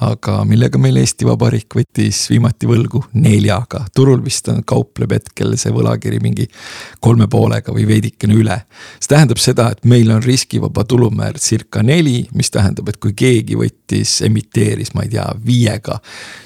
aga 0.00 0.38
millega 0.48 0.78
meil 0.80 0.96
Eesti 0.96 1.26
Vabariik 1.28 1.74
võttis 1.76 2.22
viimati 2.30 2.64
võlgu 2.64 3.02
neljaga, 3.20 3.82
turul 3.92 4.22
vist 4.24 4.46
on, 4.48 4.62
kaupleb 4.64 5.12
hetkel 5.12 5.52
see 5.60 5.74
võlakiri 5.76 6.22
mingi 6.24 6.46
kolme 7.04 7.26
poolega 7.28 7.74
või 7.76 7.84
veidikene 7.88 8.38
üle. 8.40 8.56
see 8.96 9.12
tähendab 9.12 9.42
seda, 9.42 9.68
et 9.74 9.84
meil 9.84 10.08
on 10.14 10.22
riskivaba 10.24 10.86
tulumäär 10.88 11.36
circa 11.38 11.82
neli, 11.82 12.22
mis 12.32 12.50
tähendab, 12.50 12.88
et 12.88 12.96
kui 12.96 13.12
keegi 13.12 13.58
võttis, 13.60 14.22
emiteeris, 14.24 14.94
ma 14.94 15.04
ei 15.04 15.12
tea, 15.16 15.26
viiega. 15.44 16.00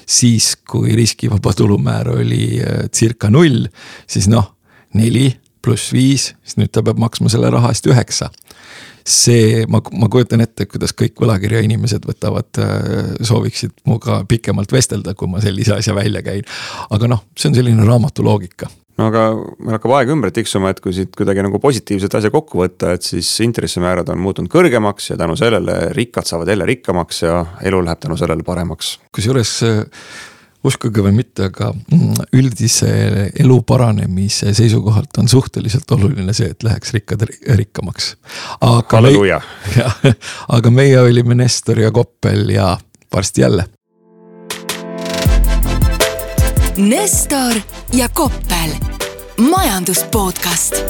siis 0.05 0.57
kui 0.67 0.95
riskivaba 0.95 1.53
tulumäär 1.53 2.11
oli 2.17 2.59
äh, 2.59 2.89
circa 2.91 3.31
null, 3.31 3.69
siis 4.07 4.27
noh, 4.27 4.51
neli 4.93 5.31
pluss 5.63 5.93
viis, 5.93 6.33
siis 6.43 6.59
nüüd 6.59 6.75
ta 6.75 6.83
peab 6.83 6.99
maksma 7.01 7.31
selle 7.31 7.49
raha 7.49 7.71
eest 7.73 7.87
üheksa 7.87 8.29
see, 9.05 9.65
ma, 9.69 9.81
ma 9.93 10.09
kujutan 10.11 10.41
ette, 10.41 10.65
kuidas 10.69 10.95
kõik 10.97 11.19
võlakirja 11.21 11.61
inimesed 11.65 12.07
võtavad, 12.09 12.49
äh, 12.61 13.11
sooviksid 13.25 13.75
minuga 13.85 14.23
pikemalt 14.29 14.73
vestelda, 14.73 15.13
kui 15.17 15.29
ma 15.29 15.43
sellise 15.43 15.77
asja 15.77 15.93
välja 15.97 16.23
käin. 16.25 16.43
aga 16.89 17.11
noh, 17.11 17.23
see 17.37 17.51
on 17.51 17.59
selline 17.59 17.85
raamatu 17.85 18.25
loogika 18.25 18.69
no 18.95 19.09
aga 19.11 19.25
meil 19.35 19.75
hakkab 19.75 19.93
aeg 19.97 20.11
ümber 20.15 20.31
tiksuma, 20.35 20.71
et 20.71 20.79
kui 20.83 20.95
siit 20.95 21.15
kuidagi 21.17 21.43
nagu 21.45 21.59
positiivset 21.61 22.13
asja 22.19 22.31
kokku 22.33 22.61
võtta, 22.63 22.93
et 22.95 23.05
siis 23.05 23.29
intressimäärad 23.43 24.09
on 24.13 24.21
muutunud 24.23 24.51
kõrgemaks 24.51 25.11
ja 25.11 25.19
tänu 25.19 25.35
sellele 25.39 25.91
rikkad 25.95 26.29
saavad 26.29 26.51
jälle 26.51 26.67
rikkamaks 26.69 27.25
ja 27.25 27.41
elu 27.67 27.81
läheb 27.85 28.01
tänu 28.05 28.17
sellele 28.19 28.47
paremaks. 28.47 28.95
kusjuures 29.15 29.57
äh, 29.67 29.83
uskuge 30.65 31.03
või 31.05 31.13
mitte, 31.19 31.49
aga 31.49 31.71
mm, 31.73 32.25
üldise 32.35 32.89
elu 33.39 33.59
paranemise 33.67 34.53
seisukohalt 34.57 35.17
on 35.21 35.29
suhteliselt 35.31 35.91
oluline 35.95 36.33
see, 36.33 36.51
et 36.53 36.65
läheks 36.65 36.93
rikkad 36.95 37.25
rikkamaks. 37.29 38.15
aga 38.61 39.01
meie, 39.05 39.39
aga 40.57 40.73
meie 40.73 40.99
olime 41.01 41.37
Nestor 41.37 41.79
ja 41.79 41.91
Koppel 41.91 42.49
ja 42.49 42.75
varsti 43.13 43.41
jälle. 43.41 43.67
Nestor 46.77 47.61
ja 47.93 48.09
Koppel, 48.09 48.75
majandus 49.39 50.03
podcast 50.11 50.83